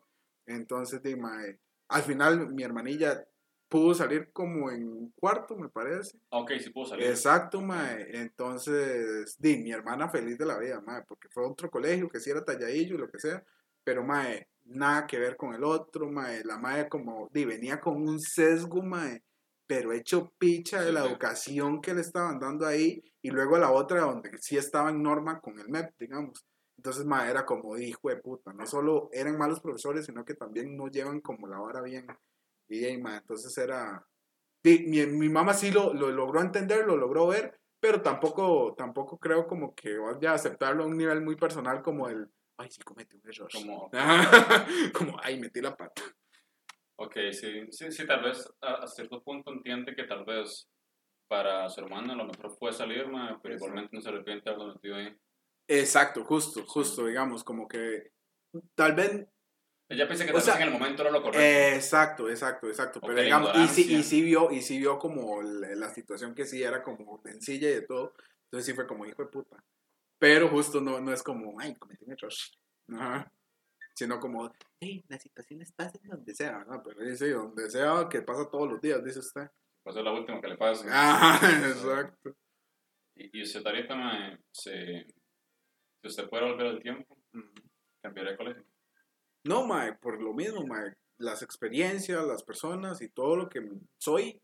[0.46, 3.24] Entonces, de, ma, eh, al final mi hermanilla
[3.74, 6.19] pudo salir como en cuarto, me parece.
[6.30, 7.07] Ok, sí puedo salir.
[7.07, 8.05] Exacto, mae.
[8.19, 12.19] Entonces, di, mi hermana feliz de la vida, mae, porque fue a otro colegio que
[12.19, 13.43] sí era talladillo, lo que sea,
[13.84, 16.43] pero mae, nada que ver con el otro, mae.
[16.43, 19.24] La mae como, di, venía con un sesgo, mae,
[19.65, 23.59] pero hecho picha de Sí, la educación que le estaban dando ahí, y luego a
[23.59, 26.45] la otra donde sí estaba en norma con el MEP, digamos.
[26.78, 30.78] Entonces, mae, era como, hijo de puta, no solo eran malos profesores, sino que también
[30.78, 32.05] no llevan como la vara bien.
[32.68, 34.05] Y, ey, mae, entonces era,
[34.64, 39.45] mi, mi mamá sí lo, lo logró entender, lo logró ver, pero tampoco, tampoco creo
[39.45, 43.18] como que vaya a aceptarlo a un nivel muy personal como el, ay, sí cometí
[43.18, 43.49] un error.
[43.51, 43.91] Como,
[44.97, 46.01] como, ay, metí la pata.
[46.95, 50.70] ok, sí, sí, sí, tal vez a, a cierto punto entiende que tal vez
[51.28, 53.55] para su hermana lo mejor fue salir, ma, pero Exacto.
[53.55, 55.18] igualmente no se arrepiente de haberlo metido ahí.
[55.68, 58.11] Exacto, justo, justo, digamos, como que
[58.76, 59.26] tal vez
[59.90, 61.76] Ella piensa que tal vez en el momento era lo correcto.
[61.76, 63.02] Exacto, exacto, exacto.
[63.02, 66.46] Pero digamos, y sí, y sí vio, y sí vio como la, la situación que
[66.46, 68.14] sí era como sencilla y de todo.
[68.46, 69.64] Entonces sí fue como hijo de puta.
[70.20, 72.32] Pero justo no, no es como, ay, cometí un error.
[72.94, 73.32] Ajá.
[73.94, 76.82] Sino como, hey, las situaciones pasan donde sea, ¿no?
[76.82, 79.50] Pero dice, donde sea, que pasa todos los días, dice usted.
[79.84, 80.86] Pues es la última que le pasa.
[80.90, 82.36] Ajá, exacto.
[83.16, 85.06] Y, y usted ahorita, ma, se,
[86.02, 87.18] si usted puede volver al tiempo,
[88.02, 88.66] cambiaría de colegio.
[89.44, 93.62] No, mae, por lo mismo, mae, las experiencias, las personas y todo lo que
[93.98, 94.39] soy,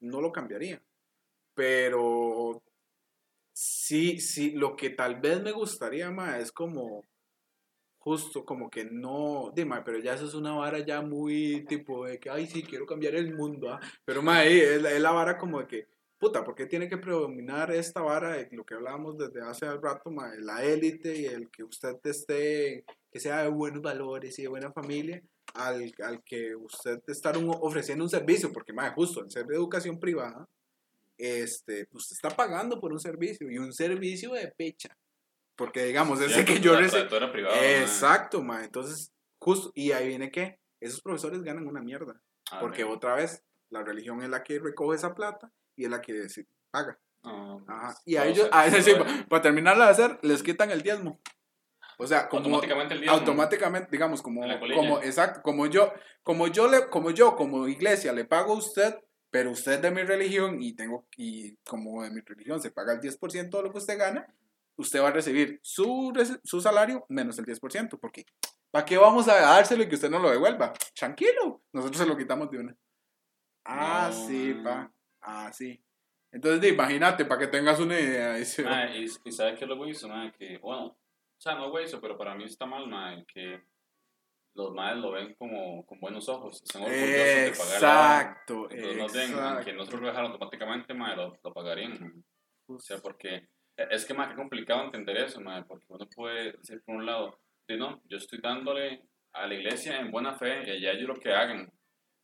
[0.00, 0.82] no lo cambiaría.
[1.54, 2.62] Pero
[3.52, 7.04] sí, sí, lo que tal vez me gustaría, mae, es como
[7.98, 12.04] justo como que no, di, mae, pero ya eso es una vara ya muy tipo
[12.04, 13.80] de que, ay, sí, quiero cambiar el mundo, ¿ah?
[14.04, 15.86] Pero, mae, es, es la vara como de que,
[16.24, 20.10] puta, ¿por qué tiene que predominar esta vara de lo que hablábamos desde hace rato,
[20.10, 24.48] mae, la élite y el que usted esté que sea de buenos valores y de
[24.48, 25.22] buena familia,
[25.52, 27.00] al, al que usted
[27.36, 30.48] un- ofreciendo un servicio, porque más justo, en ser de educación privada,
[31.18, 34.96] este, usted está pagando por un servicio y un servicio de pecha.
[35.56, 36.78] Porque digamos, ese Ya, que pues, yo ma.
[37.82, 38.64] Exacto, ma.
[38.64, 42.18] Entonces, justo, y ahí viene que esos profesores ganan una mierda.
[42.50, 42.96] Ah, Porque mira.
[42.96, 46.46] otra vez, la religión es la que recoge esa plata y es la que se
[46.70, 46.98] paga.
[47.22, 47.98] Ah, Ajá.
[48.04, 50.82] Y a ellos, a ese sí, todo- pa- para terminarla de hacer, les quitan el
[50.82, 51.20] diezmo.
[51.96, 53.16] O sea, como automáticamente el diezmo.
[53.18, 54.42] automáticamente, digamos, como,
[54.74, 58.98] como, exacto, como yo, como yo le, como yo, como iglesia, le pago a usted,
[59.30, 62.92] pero usted es de mi religión y tengo, y como de mi religión se paga
[62.94, 64.26] el 10% de lo que usted gana,
[64.76, 66.12] usted va a recibir su,
[66.42, 68.26] su salario menos el 10%, porque
[68.72, 70.72] ¿para qué vamos a dárselo y que usted no lo devuelva?
[70.96, 72.76] Tranquilo, nosotros se lo quitamos de una.
[73.64, 74.92] Ah, No, sí, pa.
[75.24, 75.82] Ah, sí.
[76.30, 78.34] Entonces, imagínate, para que tengas una idea.
[78.34, 80.32] dice, Mae, y, y ¿sabes qué es lo que mae?
[80.32, 83.62] Que, bueno, o sea, no es pero para mí está mal, mae, que
[84.54, 87.74] los maes lo ven como con buenos ojos, están orgullosos de pagar.
[87.74, 89.64] Exacto, Entonces no exacto.
[89.64, 92.12] que nosotros lo dejaron automáticamente, mae, lo, lo pagarían, mae.
[92.66, 96.82] O sea, porque es que, mae, qué complicado entender eso, mae, porque uno puede decir
[96.84, 99.02] por un lado, no, yo estoy dándole
[99.32, 101.72] a la iglesia en buena fe y allá ellos lo que hagan.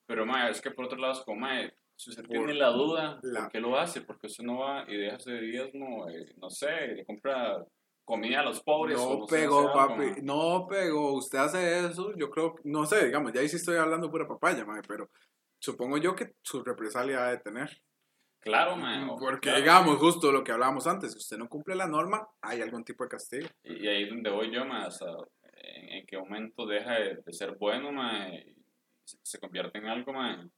[0.07, 3.21] Pero, mae, es que por otro lado es como, mae, si usted tiene la duda,
[3.23, 4.01] la- ¿por qué lo hace?
[4.01, 7.63] Porque usted no va y deja ese diezmo, eh, no sé, le compra
[8.05, 8.97] comida a los pobres.
[8.97, 10.23] No sé, pegó, algo, papi.
[10.23, 11.13] No pegó.
[11.13, 14.65] Usted hace eso, yo creo, no sé, digamos, ya ahí sí estoy hablando pura papaya,
[14.65, 15.11] mae, pero
[15.59, 17.71] supongo yo que su represalia ha de tener.
[18.39, 19.05] Claro, mae.
[19.05, 22.27] o- Porque, claro, digamos, justo lo que hablábamos antes, si usted no cumple la norma,
[22.41, 23.47] hay algún tipo de castigo.
[23.63, 25.05] Y, ahí es donde voy yo, hasta
[25.53, 28.65] en, en qué momento deja de, de ser bueno, mae, y
[29.05, 30.49] se, se convierte en algo, mae,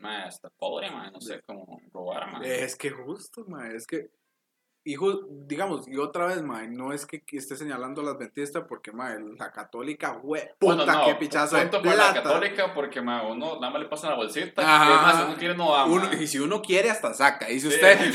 [0.00, 2.64] mae, hasta pobre, mae, no sé, como robar, mae.
[2.64, 4.10] Es que justo, mae, es que,
[4.84, 8.90] ju- digamos, y otra vez, mae, no es que esté señalando a las adventistas porque,
[8.92, 12.22] mae, la católica, güey, puta, Bueno, no, qué pichazo de para la plata.
[12.22, 14.88] católica porque, mae, uno nada más le pasa la bolsita, Ajá.
[14.90, 17.46] y es más, si uno quiere no va, Uno- y si uno quiere, hasta saca,
[17.46, 17.98] dice Sí, usted.
[18.00, 18.06] sí,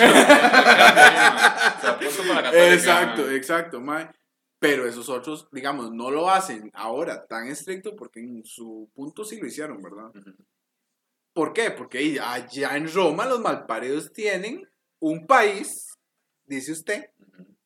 [2.10, 3.36] sí, la católica, exacto, mae.
[3.36, 4.10] exacto, mae.
[4.58, 9.40] Pero esos otros, digamos, no lo hacen ahora tan estricto porque en su punto sí
[9.40, 10.06] lo hicieron, ¿verdad?
[10.16, 10.34] Ujú.
[11.36, 11.70] ¿Por qué?
[11.70, 14.68] Porque allá en Roma los malparidos tienen
[15.00, 15.94] un país,
[16.46, 17.10] dice usted,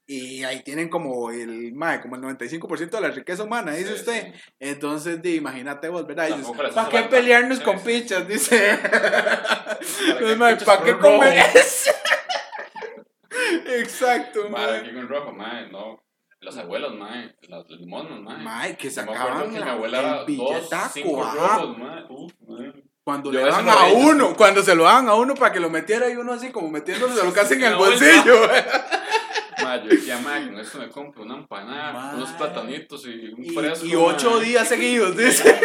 [0.08, 4.00] y ahí tienen como el, mae, como el 95% de la riqueza humana, dice Sí,
[4.00, 4.34] usted.
[4.34, 4.42] sí.
[4.60, 5.88] Entonces, di, imagínate.
[5.90, 8.28] Tampoco les ¿Para qué pelearnos con pichas?
[8.28, 8.80] Dice.
[10.66, 11.92] ¿Para qué comer eso?
[13.68, 14.78] Exacto, Mae, mae.
[14.80, 16.04] aquí con rojo, mae, no.
[16.42, 18.38] Las abuelas, mae, los monos, mae.
[18.44, 22.04] Mae, que sacaban que mi la- abuela el era dos, billetaco, cinco rojos, mae.
[22.10, 22.74] Uf, mae.
[23.10, 25.70] Cuando Yo le veces a uno, cuando se lo daban a uno para que lo
[25.72, 28.36] metiera y uno así como metiéndose lo casi en En el bolsillo.
[29.64, 32.16] Mae, yo decía, con esto me compro una empanada, Mae.
[32.18, 33.86] unos platanitos y un Y, fresco.
[33.86, 34.46] y ocho mae.
[34.46, 35.60] días seguidos, dice.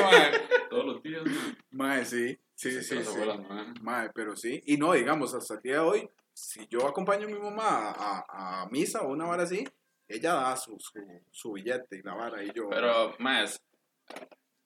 [0.70, 1.22] Todos los días.
[1.70, 3.08] Mae, sí, sí, sí, sí.
[3.08, 3.66] abuelas, mae.
[3.82, 4.62] Mae, pero sí.
[4.66, 8.24] Y no, digamos, hasta el día de hoy, si yo acompaño a mi mamá a,
[8.28, 9.68] a- a misa o una vara así,
[10.08, 10.98] ella da su, su,
[11.30, 12.68] su billete y la vara y yo.
[12.70, 13.14] Pero,
[13.44, 13.60] es-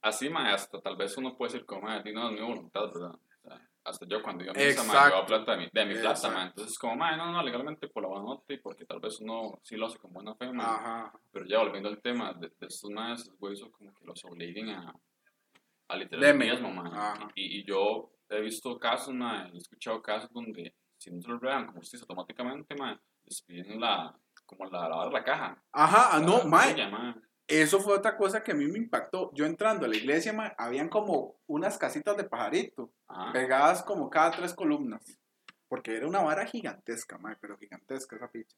[0.09, 3.14] así, mae, hasta tal vez uno puede decir como, mae, no es mi voluntad, ¿verdad?
[3.14, 4.92] O sea, hasta yo cuando yo a misa, mae, Exacto.
[5.11, 6.46] yo hago plata de mi, de mi plata, mae.
[6.48, 9.61] Entonces, como, mae, no, no, legalmente por la buena nota y porque tal vez uno
[9.62, 10.66] sí lo hace con buena fe, mae.
[10.66, 11.12] Ajá.
[11.30, 14.70] Pero ya volviendo al tema de, de estos maes, esos güeyes como que los obliguen
[14.70, 14.94] a,
[15.88, 16.50] a literal Deme.
[16.50, 16.90] mismo, mae.
[17.34, 21.40] Y, y yo he visto casos, mae, he escuchado casos donde si no se los
[21.40, 25.62] regan como justicia automáticamente, mae, les piden la, como la, lavar la caja.
[25.72, 27.14] Ajá, ah, no, La mae.
[27.49, 29.30] Eso fue otra cosa que a mí me impactó.
[29.32, 32.92] Yo entrando a la iglesia, mae, habían como unas casitas de pajarito.
[33.09, 33.32] Ajá.
[33.32, 35.18] pegadas como cada tres columnas.
[35.66, 38.55] Porque era una vara gigantesca, mae, pero gigantesca esa picha.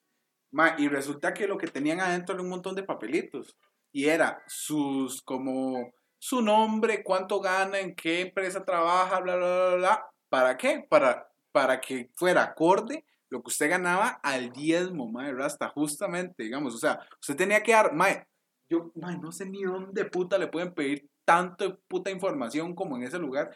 [0.50, 3.56] Mae, y resulta que lo que tenían adentro era un montón de papelitos.
[3.92, 9.76] Y era sus, como, su nombre, cuánto gana, en qué empresa trabaja, bla, bla, bla,
[9.76, 10.06] bla.
[10.28, 10.84] ¿Para qué?
[10.88, 16.74] Para, para que fuera acorde lo que usted ganaba al diezmo, mae, hasta justamente, digamos.
[16.74, 18.26] O sea, usted tenía que dar, mae,
[18.70, 23.18] yo, no sé ni dónde puta le pueden pedir tanto puta información como en ese
[23.18, 23.54] lugar.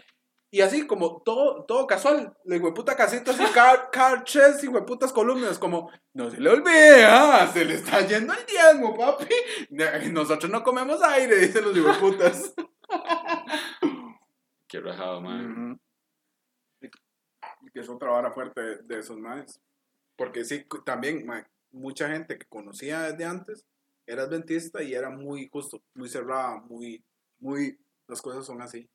[0.51, 5.13] Y así como todo, todo casual, le puta casita así, car, car chest y putas
[5.13, 9.27] columnas, como, no se le olvide, ah, se le está yendo el diezmo, papi.
[10.13, 12.55] Nosotros no comemos aire, dicen los putas.
[14.69, 15.77] Qué rajado, mae.
[16.81, 19.61] Y que es otra vara fuerte de, de esos maes.
[20.17, 21.27] Porque sí, también,
[21.73, 23.65] mucha gente que conocía desde antes
[24.07, 27.05] era adventista y era muy justo, muy cerrada, muy,
[27.39, 28.89] muy, las cosas son así.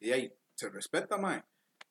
[0.00, 1.42] Y ahí, se respeta, mae.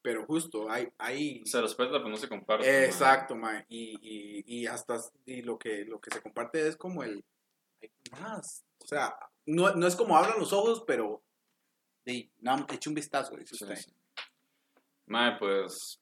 [0.01, 2.65] Pero justo, hay, hay, Se respeta, pero no se comparte.
[2.65, 2.85] mae.
[2.85, 3.65] Exacto, mae.
[3.67, 7.23] Y, y, y hasta y lo que lo que se comparte es como el
[7.81, 8.65] hay más.
[8.83, 9.15] O sea,
[9.45, 11.23] no, no es como abran los ojos, pero
[12.05, 13.75] de no, eche un vistazo, dice Sí, usted.
[13.75, 13.93] sí.
[15.07, 15.99] Mae, pues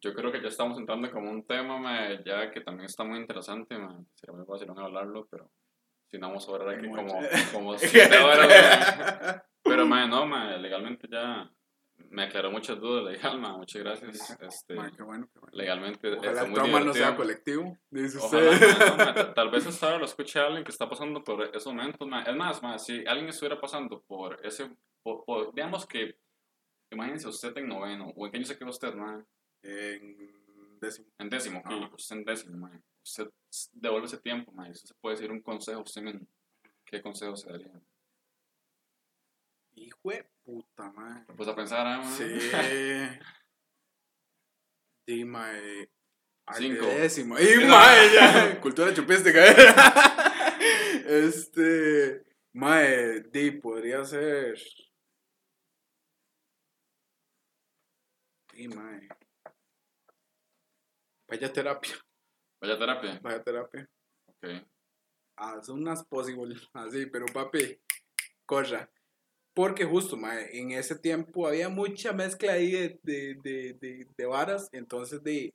[0.00, 3.18] yo creo que ya estamos entrando como un tema, mae, ya que también está muy
[3.18, 4.04] interesante, mae.
[4.14, 5.50] Sería muy fácil hablarlo, pero
[6.10, 7.20] si no vamos a hablar aquí como,
[7.52, 9.40] como horas, mae.
[9.62, 11.50] Pero, mae, no, mae, legalmente ya
[12.10, 14.38] me aclaró muchas dudas legal, ma, muchas gracias.
[14.40, 15.56] Este, Ma, qué bueno, qué bueno.
[15.56, 18.96] legalmente Ojalá el trauma no sea colectivo, dice Ojalá, usted.
[18.96, 22.08] ma, no, tal vez esta hora lo escuche alguien que está pasando por esos momentos.
[22.26, 24.70] Es más, ma, si alguien estuviera pasando por ese,
[25.02, 26.16] por, por- digamos que,
[26.90, 29.22] imagínense usted en noveno, o en qué año se quedó usted, ma,
[29.62, 30.16] En
[30.80, 31.06] décimo.
[31.18, 31.90] en décimo, ok, Ajá.
[31.94, 32.82] usted en décimo, ma.
[33.04, 33.28] Usted
[33.72, 36.26] devuelve ese tiempo, ma, y usted se puede decir un consejo usted mismo.
[36.84, 37.70] ¿Qué consejo se daría?
[39.74, 41.24] Hijo de puta, madre.
[41.36, 42.10] Pues a pensar, ah, ma.
[42.10, 42.24] Sí.
[45.06, 45.88] Dima, eh.
[46.56, 46.86] Cinco.
[46.86, 47.38] décimo.
[47.38, 48.60] Y mae, ya.
[48.60, 49.38] Cultura chupística.
[49.46, 49.54] eh.
[51.06, 52.24] Este.
[52.52, 54.58] Mae, di, podría ser.
[58.52, 59.08] Di, mae.
[61.28, 61.94] Vaya terapia.
[62.60, 63.20] Vaya terapia.
[63.22, 63.88] Vaya terapia.
[64.26, 64.46] Ok.
[65.36, 66.56] Haz unas possible.
[66.72, 67.78] Así, pero papi,
[68.46, 68.90] corra.
[69.54, 74.26] Porque justo, mae, en ese tiempo había mucha mezcla ahí de, de, de, de, de
[74.26, 74.68] varas.
[74.72, 75.52] Entonces, de,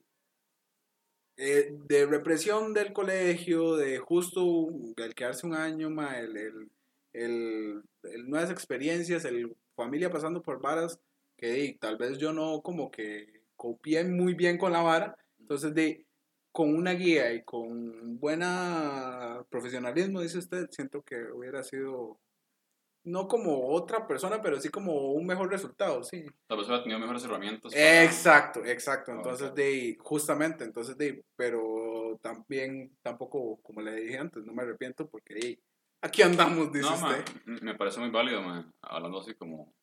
[1.37, 4.67] eh, de represión del colegio, de justo
[4.97, 6.71] el quedarse un año, mae, el, el,
[7.13, 10.99] el- el nuevas experiencias, el familia pasando por varas
[11.37, 15.17] que tal vez yo no como que copié muy bien con la vara.
[15.43, 16.05] Entonces, de,
[16.53, 22.17] con una guía y con buena profesionalismo, dice usted, siento que hubiera sido
[23.05, 26.23] no como otra persona, pero sí como un mejor resultado, sí.
[26.47, 27.73] Tal vez hubiera tenido mejores herramientas.
[27.73, 29.11] para- Exacto, exacto.
[29.11, 29.55] Entonces, ok.
[29.55, 35.33] de justamente, entonces, de pero también, tampoco, como le dije antes, no me arrepiento porque
[35.35, 35.59] di,
[36.01, 37.25] aquí andamos, dice No, usted.
[37.61, 38.71] me parece muy válido, ma.
[38.81, 39.73] Hablando así como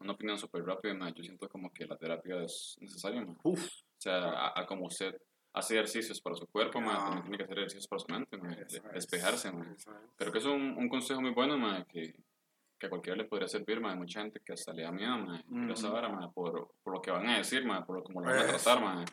[0.00, 1.10] una opinión súper rápida, ma.
[1.14, 3.24] Yo siento como que la terapia es necesaria.
[3.44, 3.68] Uf,
[3.98, 5.20] O sea, a, a como usted
[5.52, 7.04] hace ejercicios para su cuerpo, ma, Ah.
[7.06, 8.54] también tiene que hacer ejercicios para su mente, ma.
[8.54, 9.74] de- despejarse, ma.
[10.16, 12.14] Creo que es un, un consejo muy bueno, ma, que,
[12.78, 13.90] que a cualquiera le podría servir, ma.
[13.92, 15.90] Hay mucha gente que hasta le da miedo, ma, Ujú.
[15.92, 18.38] vara, ma, por, por lo que van a decir, ma, por lo como lo van
[18.38, 19.04] a tratar, ma.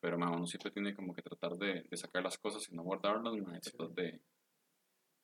[0.00, 2.82] Pero, ma, uno siempre tiene como que tratar de, de sacar las cosas y no
[2.82, 4.20] guardarlas, ma, tratar de,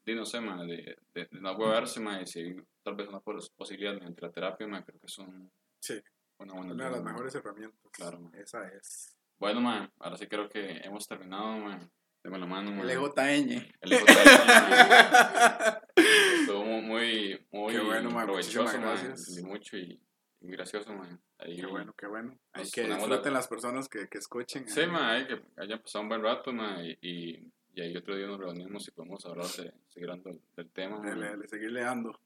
[0.04, 3.18] de, no sé, ma, de, de, de no huevarse, ma, y si tal vez una
[3.20, 6.00] pos- posibilidad mediante la terapia, ma, creo que es un- Sí,
[6.38, 7.80] una buena una de las mejores herramientas.
[7.92, 8.30] Claro, ma.
[8.38, 9.16] Esa es.
[9.38, 11.88] Bueno, ma, ahora sí creo que hemos terminado, ma.
[12.22, 12.82] Deme la mano, ma.
[12.82, 13.72] El EJN.
[13.80, 14.04] El EJN.
[16.40, 19.38] Estuvo mu- muy, muy Qué bueno, ma, provechoso, muchísimas ma, gracias.
[19.38, 20.00] y mucho y,
[20.40, 21.18] gracioso, ma.
[21.38, 22.38] Ahí, Qué bueno, qué bueno.
[22.52, 24.68] Hay que disfruten la- las personas que, que escuchen.
[24.68, 24.86] Sí, ahí.
[24.86, 28.26] ma, ahí que hayan pasado un buen rato, ma, y, y, y ahí otro día
[28.26, 31.10] nos reunimos y podemos hablar de, seguir hablando del tema, ma.
[31.10, 32.18] Dele, dele, seguirle dando.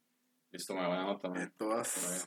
[0.50, 1.42] Listo, ma, buena nota, ma.
[1.42, 1.94] Eh, todas.
[2.00, 2.20] Pero, eh,